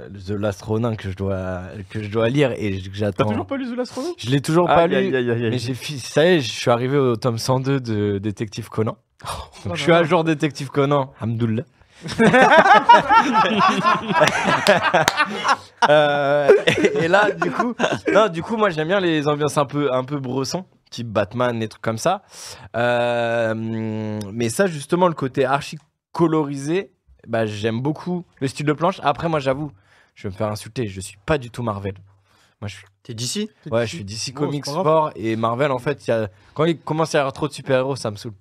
The 0.10 0.32
Last 0.32 0.62
Ronin 0.64 0.96
que 0.96 1.10
je 1.12 1.16
dois 1.16 1.62
que 1.92 2.02
je 2.02 2.10
dois 2.10 2.30
lire 2.30 2.52
et 2.58 2.80
que 2.82 2.88
T'as 2.88 2.94
j'attends. 2.94 3.30
toujours 3.30 3.46
pas 3.46 3.58
lu 3.58 3.72
The 3.72 3.78
Last 3.78 3.94
Ronin? 3.94 4.10
Je 4.18 4.30
l'ai 4.32 4.42
toujours 4.42 4.66
pas 4.66 4.82
Aïe, 4.84 4.90
lu, 4.90 4.96
aïe, 4.96 5.16
aïe, 5.16 5.30
aïe, 5.32 5.44
aïe. 5.46 5.50
mais 5.52 5.58
j'ai 5.60 5.76
ça 5.76 6.26
y 6.26 6.30
est, 6.30 6.40
je 6.42 6.52
suis 6.52 6.72
arrivé 6.72 6.98
au 6.98 7.16
tome 7.16 7.38
102 7.38 7.80
de 7.80 8.18
Détective 8.18 8.70
Conan. 8.70 8.98
Oh 9.26 9.74
je 9.74 9.82
suis 9.82 9.92
là. 9.92 10.04
jour 10.04 10.24
Détective 10.24 10.70
Conan, 10.70 11.14
Hamdoullah. 11.22 11.64
Euh, 15.90 16.50
et, 16.66 17.04
et 17.04 17.08
là, 17.08 17.32
du 17.32 17.52
coup, 17.52 17.74
non, 18.12 18.28
du 18.30 18.42
coup, 18.42 18.58
moi 18.58 18.70
j'aime 18.72 18.88
bien 18.88 19.00
les 19.00 19.28
ambiances 19.28 19.58
un 19.58 19.66
peu, 19.66 19.94
un 19.94 20.04
peu 20.04 20.20
bresson, 20.20 20.66
type 20.90 21.08
Batman, 21.08 21.58
des 21.60 21.68
trucs 21.68 21.84
comme 21.84 22.00
ça. 22.00 22.24
Euh, 22.76 23.54
mais 24.34 24.50
ça, 24.50 24.66
justement, 24.66 25.08
le 25.08 25.14
côté 25.14 25.46
archi 25.46 25.78
colorisé, 26.12 26.92
bah, 27.28 27.46
j'aime 27.46 27.80
beaucoup 27.82 28.26
le 28.42 28.48
style 28.48 28.66
de 28.66 28.74
planche. 28.74 29.00
Après, 29.04 29.30
moi, 29.30 29.40
j'avoue, 29.40 29.72
je 30.16 30.24
vais 30.28 30.34
me 30.34 30.38
faire 30.38 30.48
insulter, 30.50 30.88
je 30.88 31.00
suis 31.00 31.18
pas 31.26 31.38
du 31.38 31.52
tout 31.52 31.62
Marvel. 31.64 31.94
Moi, 32.60 32.68
je 32.68 32.76
suis, 32.76 32.86
T'es 33.04 33.14
d'ici 33.14 33.50
ouais, 33.72 33.86
je 33.86 33.96
suis 33.96 34.04
DC 34.04 34.34
Bon, 34.34 34.46
Comics. 34.46 34.66
Sport 34.66 35.12
et 35.16 35.36
Marvel. 35.36 35.72
En 35.72 35.78
fait, 35.80 36.06
y 36.08 36.12
a, 36.12 36.28
quand 36.56 36.66
il 36.66 36.78
commence 36.80 37.14
à 37.16 37.20
y 37.20 37.22
avoir 37.22 37.34
trop 37.34 37.48
de 37.48 37.54
super-héros, 37.54 37.96
ça 37.96 38.10
me 38.12 38.16
saoule. 38.18 38.34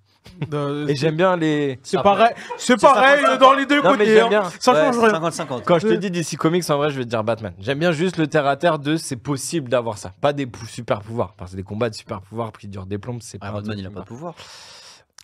Et 0.89 0.97
j'aime 0.97 1.17
bien 1.17 1.37
les. 1.37 1.79
C'est 1.83 2.03
pareil, 2.03 2.35
c'est 2.59 2.81
pareil 2.81 3.23
50-50. 3.25 3.39
dans 3.39 3.53
les 3.55 3.67
deux 3.67 3.83
Non, 3.83 3.93
mais 3.93 3.99
côtés. 3.99 4.15
j'aime 4.15 4.25
hein. 4.27 4.29
bien. 4.29 4.43
Ça 4.61 4.73
Ouais, 4.73 4.93
change 4.93 4.99
rien. 4.99 5.21
50-50. 5.21 5.63
Quand 5.65 5.79
je 5.79 5.89
te 5.89 5.95
dis 5.95 6.11
DC 6.11 6.37
Comics, 6.37 6.69
en 6.71 6.77
vrai, 6.77 6.91
je 6.91 6.99
vais 6.99 7.05
te 7.05 7.11
dire 7.11 7.25
Batman. 7.25 7.53
J'aime 7.61 7.79
bien 7.79 7.93
juste 7.93 8.17
le 8.19 8.27
terre 8.27 8.47
à 8.47 8.57
terre 8.57 8.79
de 8.79 8.97
c'est 8.97 9.17
possible 9.17 9.69
d'avoir 9.69 9.99
ça. 9.99 10.13
Pas 10.21 10.33
des 10.33 10.47
pou- 10.47 10.67
super 10.67 11.01
pouvoirs. 11.01 11.35
Parce 11.37 11.53
que 11.53 11.57
des 11.57 11.63
combats 11.63 11.91
de 11.91 11.95
super 11.95 12.21
pouvoirs 12.21 12.53
qui 12.53 12.69
durent 12.69 12.87
des 12.87 12.99
plombes, 12.99 13.21
c'est 13.23 13.39
pas. 13.39 13.47
Iron 13.49 13.63
Man, 13.63 13.79
il 13.79 13.87
a 13.87 13.91
pas 13.91 14.01
de 14.01 14.05
pouvoir. 14.05 14.35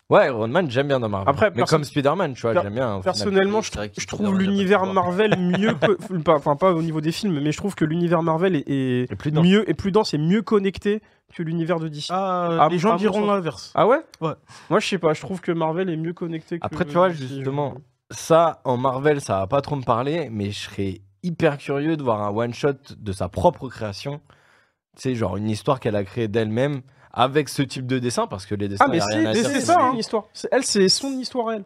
Ouais, 0.09 0.27
Iron 0.27 0.47
Man, 0.47 0.69
j'aime 0.69 0.89
bien 0.89 0.99
dans 0.99 1.09
Marvel. 1.09 1.29
Après, 1.29 1.51
mais 1.55 1.63
comme 1.63 1.83
Spider-Man, 1.83 2.33
tu 2.33 2.41
vois, 2.41 2.53
j'aime 2.61 2.73
bien. 2.73 2.99
Personnellement, 3.01 3.61
je, 3.61 3.71
trouve 4.05 4.37
l'univers. 4.37 4.85
Marvel 4.85 5.37
mieux 5.39 5.73
que. 5.81 6.21
pas- 6.21 6.35
Enfin, 6.35 6.55
pas 6.55 6.73
au 6.73 6.81
niveau 6.81 7.01
des 7.01 7.11
films, 7.11 7.39
mais 7.39 7.51
je 7.51 7.57
trouve 7.57 7.73
que 7.75 7.85
l'univers 7.85 8.21
Marvel 8.21 8.55
est, 8.67 9.15
plus 9.17 9.31
dense. 9.31 9.45
mieux 9.45 9.69
et 9.69 9.73
plus 9.73 9.91
dense 9.91 10.13
et 10.13 10.17
mieux 10.17 10.41
connecté 10.41 11.01
que 11.33 11.41
l'univers 11.41 11.79
de 11.79 11.87
DC. 11.87 12.07
Ah, 12.09 12.49
Ah, 12.51 12.65
Ah, 12.65 12.69
les 12.69 12.77
gens 12.77 12.93
ah, 12.93 12.97
diront 12.97 13.25
l'inverse. 13.25 13.73
ouais? 13.77 14.01
Ouais. 14.21 14.33
Moi, 14.69 14.79
je 14.79 14.87
sais 14.87 14.97
pas, 14.97 15.13
je 15.13 15.21
trouve 15.21 15.41
que 15.41 15.51
Marvel 15.51 15.89
est 15.89 15.97
mieux 15.97 16.13
connecté 16.13 16.59
que. 16.59 16.65
Après, 16.65 16.85
tu 16.85 16.93
vois, 16.93 17.09
justement, 17.09 17.75
ça, 18.11 18.61
en 18.65 18.77
Marvel, 18.77 19.21
ça 19.21 19.39
va 19.39 19.47
pas 19.47 19.61
trop 19.61 19.75
me 19.77 19.83
parler, 19.83 20.29
mais 20.31 20.51
je 20.51 20.59
serais 20.59 21.01
hyper 21.23 21.57
curieux 21.57 21.95
de 21.97 22.03
voir 22.03 22.21
un 22.21 22.29
one-shot 22.29 22.73
de 22.97 23.11
sa 23.13 23.29
propre 23.29 23.69
création. 23.69 24.19
Tu 24.95 25.01
sais, 25.01 25.15
genre 25.15 25.37
une 25.37 25.49
histoire 25.49 25.79
qu'elle 25.79 25.95
a 25.95 26.03
créée 26.03 26.27
d'elle-même 26.27 26.81
avec 27.11 27.49
ce 27.49 27.61
type 27.63 27.87
de 27.87 27.99
dessin, 27.99 28.27
parce 28.27 28.45
que 28.45 28.55
les 28.55 28.67
dessins, 28.67 28.85
Ah, 28.87 28.91
mais 28.91 28.99
c'est 28.99 29.33
c'est 29.35 29.43
c'est 29.53 29.61
ça, 29.61 29.77
hein, 29.79 29.93
l'histoire. 29.95 30.25
C'est- 30.33 30.49
Elle, 30.51 30.63
c'est 30.63 30.87
son 30.89 31.11
histoire, 31.19 31.51
elle. 31.51 31.63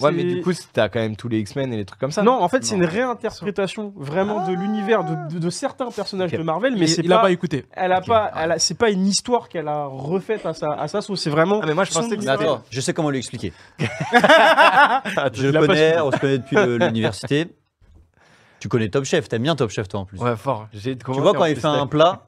Ouais, 0.00 0.12
mais 0.12 0.22
C'est- 0.22 0.28
du 0.34 0.40
coup, 0.42 0.52
t'as 0.72 0.88
quand 0.88 1.00
même 1.00 1.16
tous 1.16 1.26
les 1.28 1.40
X-Men 1.40 1.72
et 1.72 1.76
les 1.76 1.84
trucs 1.84 1.98
comme 1.98 2.12
ça. 2.12 2.22
Non, 2.22 2.40
en 2.40 2.48
fait, 2.48 2.64
c'est 2.64 2.76
une 2.76 2.84
réinterprétation 2.84 3.92
vraiment 3.96 4.46
de 4.46 4.52
l'univers 4.54 5.02
de, 5.02 5.34
de- 5.34 5.40
de 5.40 5.50
certains 5.50 5.90
personnages 5.90 6.30
de 6.30 6.40
Marvel, 6.42 6.76
mais 6.76 6.86
c'est 6.86 7.02
il 7.04 7.12
a 7.12 7.16
pas, 7.16 7.22
pas 7.22 7.30
écouté. 7.32 7.64
elle 7.72 7.90
a 7.90 8.00
pas, 8.00 8.30
c'est 8.58 8.78
pas 8.78 8.90
une 8.90 9.06
histoire 9.08 9.48
qu'elle 9.48 9.66
a 9.66 9.86
refaite 9.86 10.46
à 10.46 10.54
sa, 10.54 10.70
à 10.72 10.86
sa 10.86 11.00
sauce. 11.00 11.20
C'est 11.20 11.30
vraiment. 11.30 11.58
Ah, 11.62 11.66
mais 11.66 11.74
moi, 11.74 11.82
je 11.82 11.92
pensais 11.92 12.16
que 12.16 12.28
attends, 12.28 12.62
je 12.70 12.80
sais 12.80 12.92
comment 12.94 13.10
lui 13.10 13.18
expliquer. 13.18 13.52
Je 13.80 15.50
pas 15.50 15.66
connais, 15.66 16.00
on 16.00 16.12
se 16.12 16.16
connaît 16.18 16.38
depuis 16.38 16.56
l'université. 16.78 17.48
Tu 18.60 18.68
connais 18.68 18.88
Top 18.88 19.04
Chef, 19.04 19.28
t'aimes 19.28 19.42
bien 19.42 19.56
Top 19.56 19.70
Chef 19.70 19.88
toi 19.88 20.00
en 20.00 20.04
plus. 20.04 20.18
Ouais, 20.18 20.36
fort. 20.36 20.68
Tu 20.72 20.96
vois 21.04 21.34
quand 21.34 21.44
il 21.46 21.56
fait 21.56 21.66
un 21.66 21.86
plat 21.86 22.27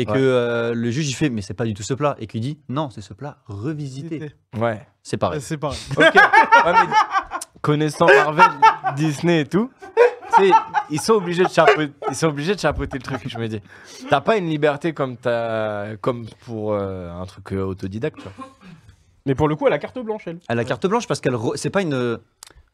et 0.00 0.06
que 0.06 0.12
euh, 0.16 0.74
le 0.74 0.90
juge 0.90 1.08
il 1.08 1.14
fait 1.14 1.28
mais 1.28 1.42
c'est 1.42 1.54
pas 1.54 1.64
du 1.64 1.74
tout 1.74 1.82
ce 1.82 1.94
plat 1.94 2.16
et 2.18 2.26
qu'il 2.26 2.40
dit 2.40 2.58
non 2.68 2.90
c'est 2.90 3.00
ce 3.00 3.14
plat 3.14 3.38
revisité. 3.46 4.32
Ouais. 4.56 4.86
C'est 5.02 5.16
pareil. 5.16 5.40
C'est 5.40 5.56
pareil. 5.56 5.78
Ok. 5.96 6.02
Ouais, 6.14 6.72
mais 6.72 6.94
connaissant 7.62 8.06
Marvel, 8.06 8.44
Disney 8.96 9.40
et 9.40 9.46
tout, 9.46 9.70
tu 10.36 10.44
sais, 10.44 10.50
ils 10.90 11.00
sont 11.00 11.14
obligés 11.14 11.44
de 11.44 11.48
chapeauter, 11.48 11.92
ils 12.08 12.14
sont 12.14 12.28
obligés 12.28 12.54
de 12.54 12.60
chapeauter 12.60 12.98
le 12.98 13.02
truc. 13.02 13.22
Je 13.26 13.38
me 13.38 13.48
dis, 13.48 13.60
t'as 14.10 14.20
pas 14.20 14.36
une 14.36 14.48
liberté 14.48 14.92
comme 14.92 15.16
t'as, 15.16 15.96
comme 15.96 16.26
pour 16.44 16.72
euh, 16.72 17.10
un 17.10 17.26
truc 17.26 17.52
euh, 17.52 17.62
autodidacte. 17.62 18.16
tu 18.16 18.22
vois. 18.22 18.48
Mais 19.26 19.34
pour 19.34 19.48
le 19.48 19.56
coup, 19.56 19.66
elle 19.66 19.72
a 19.72 19.78
carte 19.78 19.98
blanche, 19.98 20.22
elle. 20.26 20.38
Elle 20.48 20.58
a 20.58 20.64
carte 20.64 20.86
blanche 20.86 21.06
parce 21.06 21.20
qu'elle 21.20 21.36
c'est 21.56 21.70
pas 21.70 21.82
une 21.82 21.94
euh, 21.94 22.16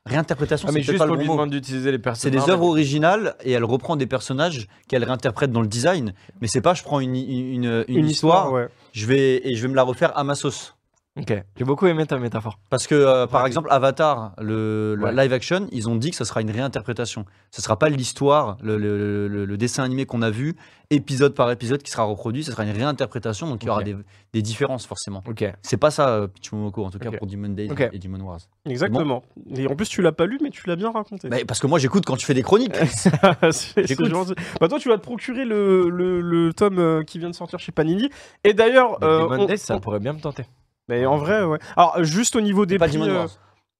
réinterprétation, 0.07 0.69
Ah, 0.69 0.73
mais 0.73 0.81
c'est 0.83 0.87
peut-être 0.87 0.93
juste 0.93 0.99
pas 0.99 1.07
le 1.07 1.13
on 1.13 1.15
bon 1.15 1.21
lui 1.21 1.27
mot. 1.29 1.33
demande 1.35 1.51
d'utiliser 1.51 1.91
les 1.91 1.99
personnages. 1.99 2.39
C'est 2.41 2.47
des 2.47 2.53
œuvres 2.53 2.67
originales 2.67 3.35
et 3.43 3.53
elle 3.53 3.65
reprend 3.65 3.97
des 3.97 4.07
personnages 4.07 4.67
qu'elle 4.89 5.05
réinterprète 5.05 5.51
dans 5.51 5.63
le 5.63 5.67
design. 5.67 6.13
Mais 6.41 6.47
c'est 6.49 6.61
pas 6.61 6.75
je 6.75 6.83
prends 6.83 7.01
une, 7.01 7.15
une, 7.17 7.65
une- 7.65 7.85
une 7.89 8.09
histoire, 8.09 8.53
ouais. 8.53 8.69
je 8.93 9.07
vais 9.07 9.41
et 9.49 9.55
je 9.57 9.63
vais 9.63 9.69
me 9.69 9.75
la 9.77 9.83
refaire 9.83 10.17
à 10.17 10.23
ma 10.25 10.35
sauce. 10.35 10.77
Ok. 11.17 11.33
J'ai 11.57 11.65
beaucoup 11.65 11.87
aimé 11.87 12.05
ta 12.07 12.19
métaphore. 12.19 12.59
Parce 12.71 12.89
que 12.89 12.95
euh, 12.97 13.29
par 13.29 13.47
exemple 13.47 13.69
Avatar, 13.71 14.33
le, 14.41 14.97
le 14.97 15.05
Ouais. 15.05 15.15
live 15.15 15.33
action, 15.33 15.69
ils 15.71 15.89
ont 15.89 15.95
dit 15.95 16.11
que 16.11 16.17
ce 16.17 16.25
sera 16.25 16.41
une 16.41 16.51
réinterprétation. 16.51 17.25
Ce 17.53 17.63
sera 17.63 17.79
pas 17.79 17.89
l'histoire, 17.89 18.57
le, 18.61 18.77
le- 18.79 19.29
le- 19.29 19.45
le 19.45 19.57
dessin 19.57 19.85
animé 19.85 20.07
qu'on 20.07 20.23
a 20.23 20.31
vu, 20.31 20.57
épisode 20.91 21.33
par 21.35 21.53
épisode 21.53 21.85
qui 21.85 21.93
sera 21.93 22.03
reproduit. 22.03 22.43
Ce 22.43 22.51
sera 22.51 22.65
une 22.65 22.73
réinterprétation, 22.77 23.47
donc 23.49 23.63
il 23.63 23.67
y 23.67 23.71
aura 23.71 23.85
des, 23.85 23.95
des 24.33 24.43
différences 24.43 24.87
forcément. 24.87 25.23
Ok. 25.29 25.45
C'est 25.63 25.77
pas 25.77 25.93
ça, 25.93 26.09
euh, 26.09 26.27
Pitch 26.27 26.51
Momoko, 26.51 26.85
en 26.85 26.91
tout 26.91 26.99
cas 26.99 27.13
pour 27.13 27.29
Demon 27.29 27.51
Days 27.51 27.71
et 27.93 27.99
Demon 28.01 28.21
Wars. 28.25 28.41
Exactement. 28.67 29.23
Et 29.55 29.69
en 29.69 29.77
plus, 29.77 29.89
tu 29.89 30.03
l'as 30.03 30.11
pas 30.11 30.27
lu, 30.27 30.41
mais 30.43 30.51
tu 30.51 30.67
l'as 30.67 30.75
bien 30.77 30.91
raconté. 30.91 31.29
Parce 31.47 31.61
que 31.61 31.69
moi 31.69 31.79
j'écoute 31.79 32.05
quand 32.07 32.17
tu 32.17 32.27
fais 32.27 32.35
des 32.35 32.43
chroniques. 32.43 32.75
J'écoute. 33.77 34.07
gentil. 34.11 34.35
Bah, 34.61 34.67
toi, 34.67 34.81
tu 34.81 34.89
vas 34.89 34.97
te 34.99 35.03
procurer 35.03 35.45
le, 35.45 35.89
le, 35.91 36.21
le 36.21 36.53
tome 36.53 36.79
euh, 36.81 37.03
qui 37.05 37.21
vient 37.21 37.31
de 37.31 37.35
sortir 37.37 37.59
chez 37.61 37.71
Panini. 37.73 38.11
Et 38.43 38.53
d'ailleurs, 38.53 39.03
euh, 39.05 39.23
Demon 39.29 39.43
on- 39.43 39.47
Days, 39.47 39.59
ça 39.59 39.77
on- 39.77 39.81
pourrait 39.81 40.01
bien 40.01 40.13
me 40.13 40.21
tenter. 40.21 40.45
Mais 40.89 41.07
en 41.07 41.17
vrai, 41.17 41.43
ouais. 41.45 41.59
Alors, 41.77 42.03
juste 42.05 42.37
au 42.37 42.41
niveau 42.41 42.67
des 42.67 42.79
pas 42.79 42.87
prix, 42.89 42.97
Demon 42.99 43.09
euh, 43.11 43.15
Wars. 43.21 43.29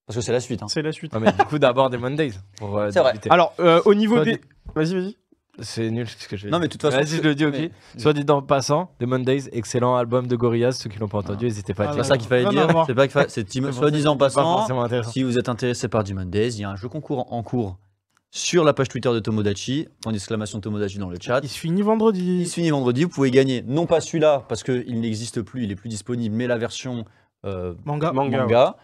Parce 0.07 0.17
que 0.19 0.23
c'est 0.23 0.33
la 0.33 0.41
suite. 0.41 0.63
hein. 0.63 0.69
c'est 0.69 0.83
la 0.83 0.93
suite. 0.93 1.13
Ouais, 1.15 1.21
mais 1.21 1.33
du 1.33 1.45
coup, 1.45 1.59
d'abord 1.59 1.89
Demon 1.91 2.11
Days. 2.11 2.35
pour, 2.59 2.77
euh, 2.79 2.91
C'est 2.93 3.01
vrai. 3.01 3.13
débuter. 3.13 3.31
Alors, 3.31 3.55
euh, 3.61 3.81
au 3.87 3.95
niveau 3.95 4.23
des. 4.23 4.41
Vas-y, 4.75 4.95
vas-y. 4.95 5.17
C'est 5.61 5.89
nul 5.89 6.09
ce 6.09 6.27
que 6.27 6.37
j'ai 6.37 6.51
Non, 6.51 6.59
mais 6.59 6.67
de 6.67 6.73
toute 6.73 6.83
façon, 6.83 6.97
Vas-y, 6.97 7.17
je 7.19 7.23
le 7.23 7.35
dis, 7.37 7.45
ok. 7.47 7.53
mais- 7.57 7.71
Soit 7.97 8.13
dit 8.13 8.29
en 8.29 8.43
passant, 8.43 8.91
Demon 8.99 9.21
Days, 9.21 9.49
excellent 9.53 9.95
album 9.97 10.27
de 10.27 10.35
Gorillaz. 10.35 10.73
Ceux 10.73 10.91
qui 10.91 10.99
l'ont 10.99 11.07
pas 11.07 11.19
entendu, 11.19 11.45
n'hésitez 11.45 11.75
pas 11.75 11.85
à 11.85 11.87
Ah 11.87 11.91
C'est 11.91 11.95
dire. 11.95 12.03
pas 12.03 12.09
ça 12.09 12.19
qu'il 12.19 12.27
fallait 12.29 12.41
Rien 12.49 12.63
à 12.63 12.65
dire. 12.65 12.73
voir. 12.73 12.87
C'est 12.87 12.95
pas 12.95 13.03
qu'il 13.07 13.13
fallait- 13.13 13.29
c'est 13.29 13.45
Tim- 13.45 13.67
C'est 13.67 13.73
soit 13.73 13.91
disant 13.93 14.15
en 14.15 14.17
Pas 14.17 14.27
passant. 14.27 14.43
forcément 14.59 14.83
intéressant. 14.83 15.13
Si 15.13 15.23
vous 15.23 15.39
êtes 15.39 15.49
intéressé 15.49 15.87
par 15.87 16.03
Demon 16.03 16.25
Days, 16.25 16.49
il 16.55 16.61
y 16.63 16.65
a 16.65 16.71
un 16.71 16.75
jeu 16.77 16.89
concours 16.89 17.33
en 17.33 17.43
cours 17.45 17.79
sur 18.35 18.65
la 18.65 18.73
page 18.73 18.89
Twitter 18.89 19.11
de 19.13 19.21
Tomodachi, 19.21 19.87
en 20.05 20.13
exclamation 20.13 20.61
Tomodachi 20.61 20.99
dans 20.99 21.09
le 21.09 21.17
chat. 21.21 21.39
Il 21.45 21.49
se 21.49 21.57
finit 21.57 21.81
Il 21.81 21.85
vendredi. 21.85 22.47
se 22.47 22.55
finit 22.55 22.71
vendredi, 22.71 23.05
vous 23.05 23.09
pouvez 23.09 23.31
gagner 23.31 23.63
non 23.63 23.87
pas 23.87 24.01
celui-là 24.01 24.45
parce 24.49 24.65
qu'il 24.65 25.01
n'existe 25.01 25.41
plus, 25.41 25.63
il 25.63 25.71
est 25.71 25.77
plus 25.77 25.89
disponible, 25.89 26.35
mais 26.35 26.49
la 26.49 26.59
version 26.59 27.05
euh, 27.47 27.75
Manga. 27.85 28.13
Manga. 28.13 28.41
manga. 28.43 28.77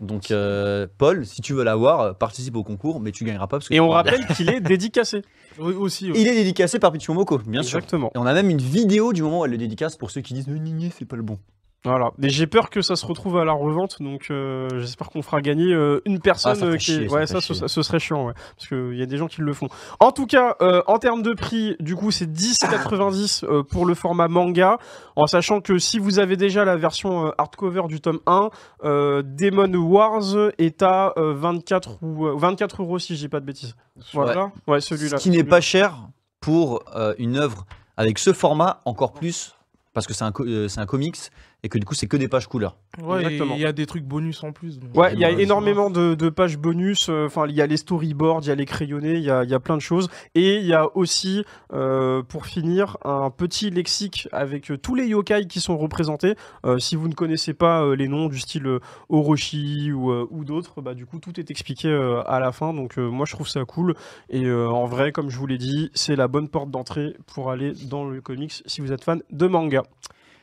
Donc 0.00 0.30
euh, 0.30 0.86
Paul, 0.96 1.26
si 1.26 1.42
tu 1.42 1.52
veux 1.52 1.62
l'avoir, 1.62 2.00
euh, 2.00 2.12
participe 2.14 2.56
au 2.56 2.64
concours, 2.64 2.98
mais 3.00 3.12
tu 3.12 3.24
gagneras 3.24 3.46
pas 3.48 3.58
parce 3.58 3.68
que 3.68 3.74
Et 3.74 3.80
on 3.80 3.90
rappelle 3.90 4.26
qu'il 4.28 4.48
est 4.48 4.60
dédicacé. 4.62 5.20
Oui, 5.58 5.74
aussi. 5.74 6.06
il 6.14 6.26
est 6.26 6.34
dédicacé 6.34 6.78
par 6.78 6.90
Pichumomoko, 6.90 7.38
bien 7.46 7.62
sûr. 7.62 7.78
Exactement. 7.78 8.10
Et 8.14 8.18
on 8.18 8.24
a 8.24 8.32
même 8.32 8.48
une 8.48 8.62
vidéo 8.62 9.12
du 9.12 9.22
moment 9.22 9.40
où 9.40 9.44
elle 9.44 9.50
le 9.50 9.58
dédicace 9.58 9.96
pour 9.96 10.10
ceux 10.10 10.22
qui 10.22 10.32
disent 10.32 10.48
Nini, 10.48 10.90
c'est 10.96 11.04
pas 11.04 11.16
le 11.16 11.22
bon. 11.22 11.38
Voilà. 11.84 12.10
Mais 12.18 12.30
j'ai 12.30 12.48
peur 12.48 12.68
que 12.68 12.82
ça 12.82 12.96
se 12.96 13.06
retrouve 13.06 13.38
à 13.38 13.44
la 13.44 13.52
revente, 13.52 14.02
donc 14.02 14.26
euh, 14.30 14.68
j'espère 14.80 15.08
qu'on 15.08 15.22
fera 15.22 15.40
gagner 15.40 15.72
euh, 15.72 16.00
une 16.04 16.18
personne 16.18 16.52
Ah, 16.52 16.54
ça 16.56 16.66
euh, 16.66 16.76
qui 16.76 16.90
est- 16.90 16.94
chier, 16.98 17.08
ça 17.08 17.14
Ouais, 17.14 17.26
ça, 17.28 17.40
ce, 17.40 17.82
serait 17.82 18.00
chiant, 18.00 18.26
ouais. 18.26 18.32
Parce 18.56 18.68
qu'il 18.68 18.96
y 18.98 19.02
a 19.02 19.06
des 19.06 19.16
gens 19.18 19.28
qui 19.28 19.40
le 19.40 19.52
font. 19.52 19.68
En 20.00 20.10
tout 20.10 20.26
cas, 20.26 20.56
euh, 20.62 20.82
en 20.88 20.98
termes 20.98 21.22
de 21.22 21.32
prix, 21.32 21.76
du 21.78 21.94
coup, 21.94 22.10
c'est 22.10 22.26
10,90 22.26 23.44
euh, 23.44 23.62
pour 23.62 23.86
le 23.86 23.94
format 23.94 24.26
manga, 24.26 24.78
en 25.14 25.26
sachant 25.28 25.60
que 25.60 25.78
si 25.78 26.00
vous 26.00 26.18
avez 26.18 26.36
déjà 26.36 26.64
la 26.64 26.76
version 26.76 27.32
hardcover 27.38 27.82
du 27.88 28.00
tome 28.00 28.18
1, 28.26 28.50
euh, 28.84 29.22
Demon 29.24 29.72
Wars 29.76 30.22
est 30.58 30.82
à 30.82 31.12
euh, 31.16 31.34
24 31.36 31.98
ou 32.02 32.26
euh, 32.26 32.34
24 32.36 32.82
euros 32.82 32.98
si 32.98 33.14
je 33.14 33.20
dis 33.20 33.28
pas 33.28 33.38
de 33.40 33.46
bêtises. 33.46 33.76
Voilà. 34.12 34.50
Ouais, 34.66 34.80
celui-là. 34.80 35.18
Ce 35.18 35.22
qui 35.22 35.30
n'est 35.30 35.44
pas 35.44 35.60
cher 35.60 35.94
pour 36.40 36.82
une 37.18 37.36
œuvre 37.36 37.64
avec 37.96 38.18
ce 38.18 38.32
format, 38.32 38.80
encore 38.86 39.12
plus 39.12 39.52
parce 39.94 40.06
que 40.06 40.12
c'est 40.12 40.24
un, 40.24 40.32
co- 40.32 40.44
c'est 40.68 40.80
un 40.80 40.84
comics 40.84 41.16
et 41.66 41.68
que 41.68 41.78
du 41.78 41.84
coup 41.84 41.94
c'est 41.94 42.06
que 42.06 42.16
des 42.16 42.28
pages 42.28 42.46
couleurs. 42.46 42.76
Ouais, 43.02 43.22
et 43.22 43.26
Exactement. 43.26 43.54
Il 43.56 43.60
y 43.60 43.66
a 43.66 43.72
des 43.72 43.86
trucs 43.86 44.04
bonus 44.04 44.42
en 44.44 44.52
plus. 44.52 44.78
donc. 44.78 44.96
Ouais, 44.96 45.12
il 45.14 45.18
y 45.18 45.24
a 45.24 45.30
énormément 45.30 45.90
de, 45.90 46.14
de 46.14 46.28
pages 46.30 46.56
bonus. 46.56 47.08
euh, 47.08 47.26
Enfin, 47.26 47.46
il 47.48 47.54
y 47.56 47.60
a 47.60 47.66
les 47.66 47.76
storyboards, 47.76 48.40
il 48.44 48.48
y 48.48 48.50
a 48.52 48.54
les 48.54 48.64
crayonnés, 48.66 49.14
il 49.14 49.24
y 49.24 49.30
a, 49.30 49.42
il 49.42 49.50
y 49.50 49.54
a 49.54 49.58
plein 49.60 49.76
de 49.76 49.82
choses. 49.82 50.08
Et 50.36 50.56
il 50.56 50.64
y 50.66 50.72
a 50.74 50.96
aussi, 50.96 51.44
euh, 51.72 52.22
pour 52.22 52.46
finir, 52.46 52.96
un 53.04 53.30
petit 53.30 53.70
lexique 53.70 54.28
avec 54.32 54.70
euh, 54.70 54.78
tous 54.78 54.94
les 54.94 55.06
yokai 55.08 55.46
qui 55.48 55.60
sont 55.60 55.76
représentés. 55.76 56.36
Euh, 56.64 56.78
si 56.78 56.94
vous 56.94 57.08
ne 57.08 57.14
connaissez 57.14 57.52
pas 57.52 57.82
euh, 57.82 57.96
les 57.96 58.06
noms 58.08 58.28
du 58.28 58.38
style 58.38 58.66
euh, 58.66 58.80
Orochi 59.08 59.90
ou, 59.92 60.10
euh, 60.12 60.26
ou 60.30 60.44
d'autres, 60.44 60.80
bah, 60.80 60.94
du 60.94 61.04
coup, 61.06 61.18
tout 61.18 61.38
est 61.40 61.50
expliqué 61.50 61.88
euh, 61.88 62.22
à 62.26 62.38
la 62.38 62.52
fin. 62.52 62.72
Donc, 62.72 62.98
euh, 62.98 63.08
moi, 63.10 63.26
je 63.26 63.32
trouve 63.32 63.48
ça 63.48 63.64
cool. 63.64 63.94
Et 64.30 64.44
euh, 64.44 64.68
en 64.70 64.86
vrai, 64.86 65.10
comme 65.10 65.28
je 65.30 65.36
vous 65.38 65.46
l'ai 65.46 65.58
dit, 65.58 65.90
c'est 65.94 66.16
la 66.16 66.28
bonne 66.28 66.48
porte 66.48 66.70
d'entrée 66.70 67.16
pour 67.34 67.50
aller 67.50 67.72
dans 67.90 68.04
le 68.08 68.20
comics 68.20 68.62
si 68.66 68.80
vous 68.80 68.92
êtes 68.92 69.02
fan 69.04 69.22
de 69.32 69.46
manga. 69.46 69.82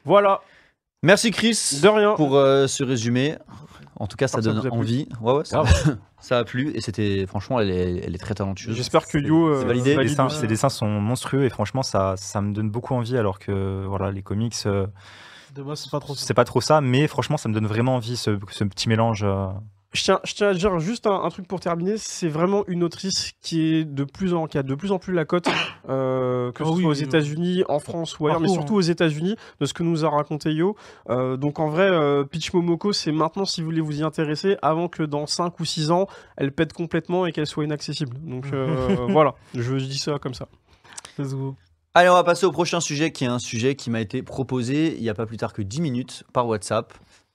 Voilà. 0.06 0.42
Merci 1.04 1.32
Chris 1.32 1.80
De 1.82 1.88
rien. 1.88 2.14
pour 2.16 2.36
euh, 2.38 2.66
ce 2.68 2.84
résumé. 2.84 3.36
En 4.00 4.08
tout 4.08 4.18
cas, 4.18 4.28
ça 4.28 4.42
donne 4.42 4.68
envie. 4.72 5.08
Ouais, 5.22 5.34
ouais, 5.34 5.46
ça, 5.46 5.64
ça 6.20 6.40
a 6.40 6.44
plu 6.44 6.72
et 6.74 6.82
c'était 6.82 7.26
franchement, 7.28 7.60
elle 7.60 7.70
est, 7.70 8.02
elle 8.06 8.16
est 8.16 8.20
très 8.20 8.34
talentueuse. 8.34 8.76
J'espère 8.76 9.06
que 9.06 9.20
C'est- 9.20 9.28
Yo 9.28 9.50
euh, 9.50 9.64
validé. 9.66 9.96
Les 9.96 10.48
dessins, 10.48 10.70
sont 10.70 10.88
monstrueux 10.88 11.44
et 11.44 11.50
franchement, 11.50 11.84
ça, 11.84 12.16
ça 12.18 12.42
me 12.42 12.54
donne 12.54 12.72
beaucoup 12.72 12.96
envie 12.96 13.18
alors 13.18 13.38
que 13.38 13.86
voilà, 13.88 14.12
les 14.12 14.24
comics, 14.24 14.56
euh, 14.66 14.88
c'est 15.76 15.92
pas 15.92 16.00
trop 16.00 16.16
ça. 16.16 16.26
c'est 16.26 16.34
pas 16.34 16.46
trop 16.46 16.62
ça, 16.62 16.82
mais 16.82 17.08
franchement, 17.08 17.38
ça 17.38 17.48
me 17.50 17.54
donne 17.54 17.68
vraiment 17.68 17.96
envie 17.96 18.18
ce, 18.18 18.40
ce 18.50 18.64
petit 18.64 18.90
mélange. 18.90 19.24
Je 19.94 20.02
tiens, 20.02 20.20
je 20.24 20.34
tiens 20.34 20.48
à 20.48 20.54
dire 20.56 20.80
juste 20.80 21.06
un, 21.06 21.22
un 21.24 21.30
truc 21.30 21.48
pour 21.48 21.60
terminer, 21.60 21.98
c'est 21.98 22.28
vraiment 22.28 22.64
une 22.68 22.84
autrice 22.84 23.34
qui 23.42 23.62
est 23.62 23.86
de 23.86 24.04
plus 24.04 24.34
en 24.34 24.48
qui 24.48 24.58
a 24.58 24.64
de 24.64 24.74
plus 24.74 24.92
en 24.92 24.98
plus 24.98 25.14
la 25.14 25.24
cote, 25.24 25.48
euh, 25.90 26.52
que 26.52 26.64
Ah 26.64 26.66
ce 26.66 26.72
oui, 26.72 26.82
soit 26.82 26.92
aux 26.92 26.96
oui. 26.96 27.04
États-Unis, 27.04 27.64
en 27.70 27.78
France 27.78 28.20
ou 28.20 28.26
ailleurs, 28.26 28.40
mais 28.40 28.48
surtout 28.48 28.74
aux 28.74 28.82
États-Unis, 28.82 29.36
de 29.60 29.66
ce 29.68 29.74
que 29.74 29.84
nous 29.84 30.04
a 30.04 30.10
raconté 30.10 30.52
Yo. 30.52 30.76
Euh, 31.10 31.38
donc 31.38 31.60
en 31.60 31.70
vrai, 31.70 31.88
euh, 31.88 32.24
Peach 32.24 32.54
Momoko, 32.54 32.92
c'est 32.92 33.12
maintenant 33.12 33.46
si 33.46 33.62
vous 33.62 33.66
voulez 33.66 33.82
vous 33.82 34.00
y 34.00 34.04
intéresser, 34.04 34.58
avant 34.64 34.88
que 34.88 35.04
dans 35.04 35.28
5 35.28 35.60
ou 35.60 35.66
6 35.66 35.92
ans, 35.92 36.08
elle 36.38 36.52
pète 36.52 36.74
complètement 36.74 37.28
et 37.28 37.32
qu'elle 37.32 37.46
soit 37.48 37.64
inaccessible. 37.64 38.18
Donc 38.24 38.48
euh, 38.52 38.96
voilà, 39.10 39.36
je 39.54 39.76
dis 39.76 40.00
ça 40.00 40.18
comme 40.18 40.34
ça. 40.34 40.48
Let's 41.20 41.36
go. 41.36 41.56
Allez, 41.94 42.10
on 42.10 42.14
va 42.14 42.24
passer 42.24 42.48
au 42.48 42.52
prochain 42.52 42.80
sujet 42.80 43.12
qui 43.12 43.26
est 43.26 43.28
un 43.28 43.38
sujet 43.38 43.76
qui 43.76 43.92
m'a 43.92 44.02
été 44.02 44.24
proposé 44.24 44.96
il 44.96 45.04
n'y 45.04 45.10
a 45.10 45.14
pas 45.14 45.28
plus 45.28 45.38
tard 45.38 45.54
que 45.54 45.62
10 45.62 45.82
minutes 45.82 46.24
par 46.34 46.48
WhatsApp 46.48 46.92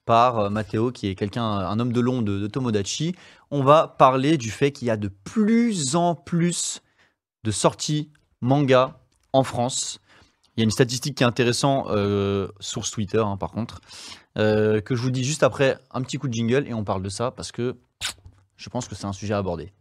par 0.08 0.38
euh, 0.38 0.48
Matteo, 0.48 0.90
qui 0.90 1.06
est 1.06 1.14
quelqu'un, 1.14 1.44
un 1.44 1.78
homme 1.78 1.92
de 1.92 2.00
long 2.00 2.22
de, 2.22 2.38
de 2.38 2.46
Tomodachi. 2.46 3.14
On 3.50 3.62
va 3.62 3.94
parler 3.98 4.38
du 4.38 4.50
fait 4.50 4.72
qu'il 4.72 4.88
y 4.88 4.90
a 4.90 4.96
de 4.96 5.08
plus 5.08 5.96
en 5.96 6.14
plus 6.14 6.80
de 7.44 7.50
sorties 7.50 8.10
manga 8.40 8.98
en 9.34 9.44
France. 9.44 10.00
Il 10.56 10.60
y 10.60 10.62
a 10.62 10.64
une 10.64 10.70
statistique 10.70 11.14
qui 11.18 11.24
est 11.24 11.26
intéressante, 11.26 11.88
euh, 11.90 12.48
source 12.58 12.90
Twitter 12.90 13.22
hein, 13.22 13.36
par 13.36 13.50
contre, 13.50 13.82
euh, 14.38 14.80
que 14.80 14.96
je 14.96 15.02
vous 15.02 15.10
dis 15.10 15.24
juste 15.24 15.42
après 15.42 15.76
un 15.92 16.00
petit 16.00 16.16
coup 16.16 16.28
de 16.28 16.32
jingle 16.32 16.66
et 16.66 16.72
on 16.72 16.84
parle 16.84 17.02
de 17.02 17.10
ça 17.10 17.30
parce 17.30 17.52
que 17.52 17.76
je 18.56 18.70
pense 18.70 18.88
que 18.88 18.94
c'est 18.94 19.06
un 19.06 19.12
sujet 19.12 19.34
à 19.34 19.38
aborder. 19.38 19.74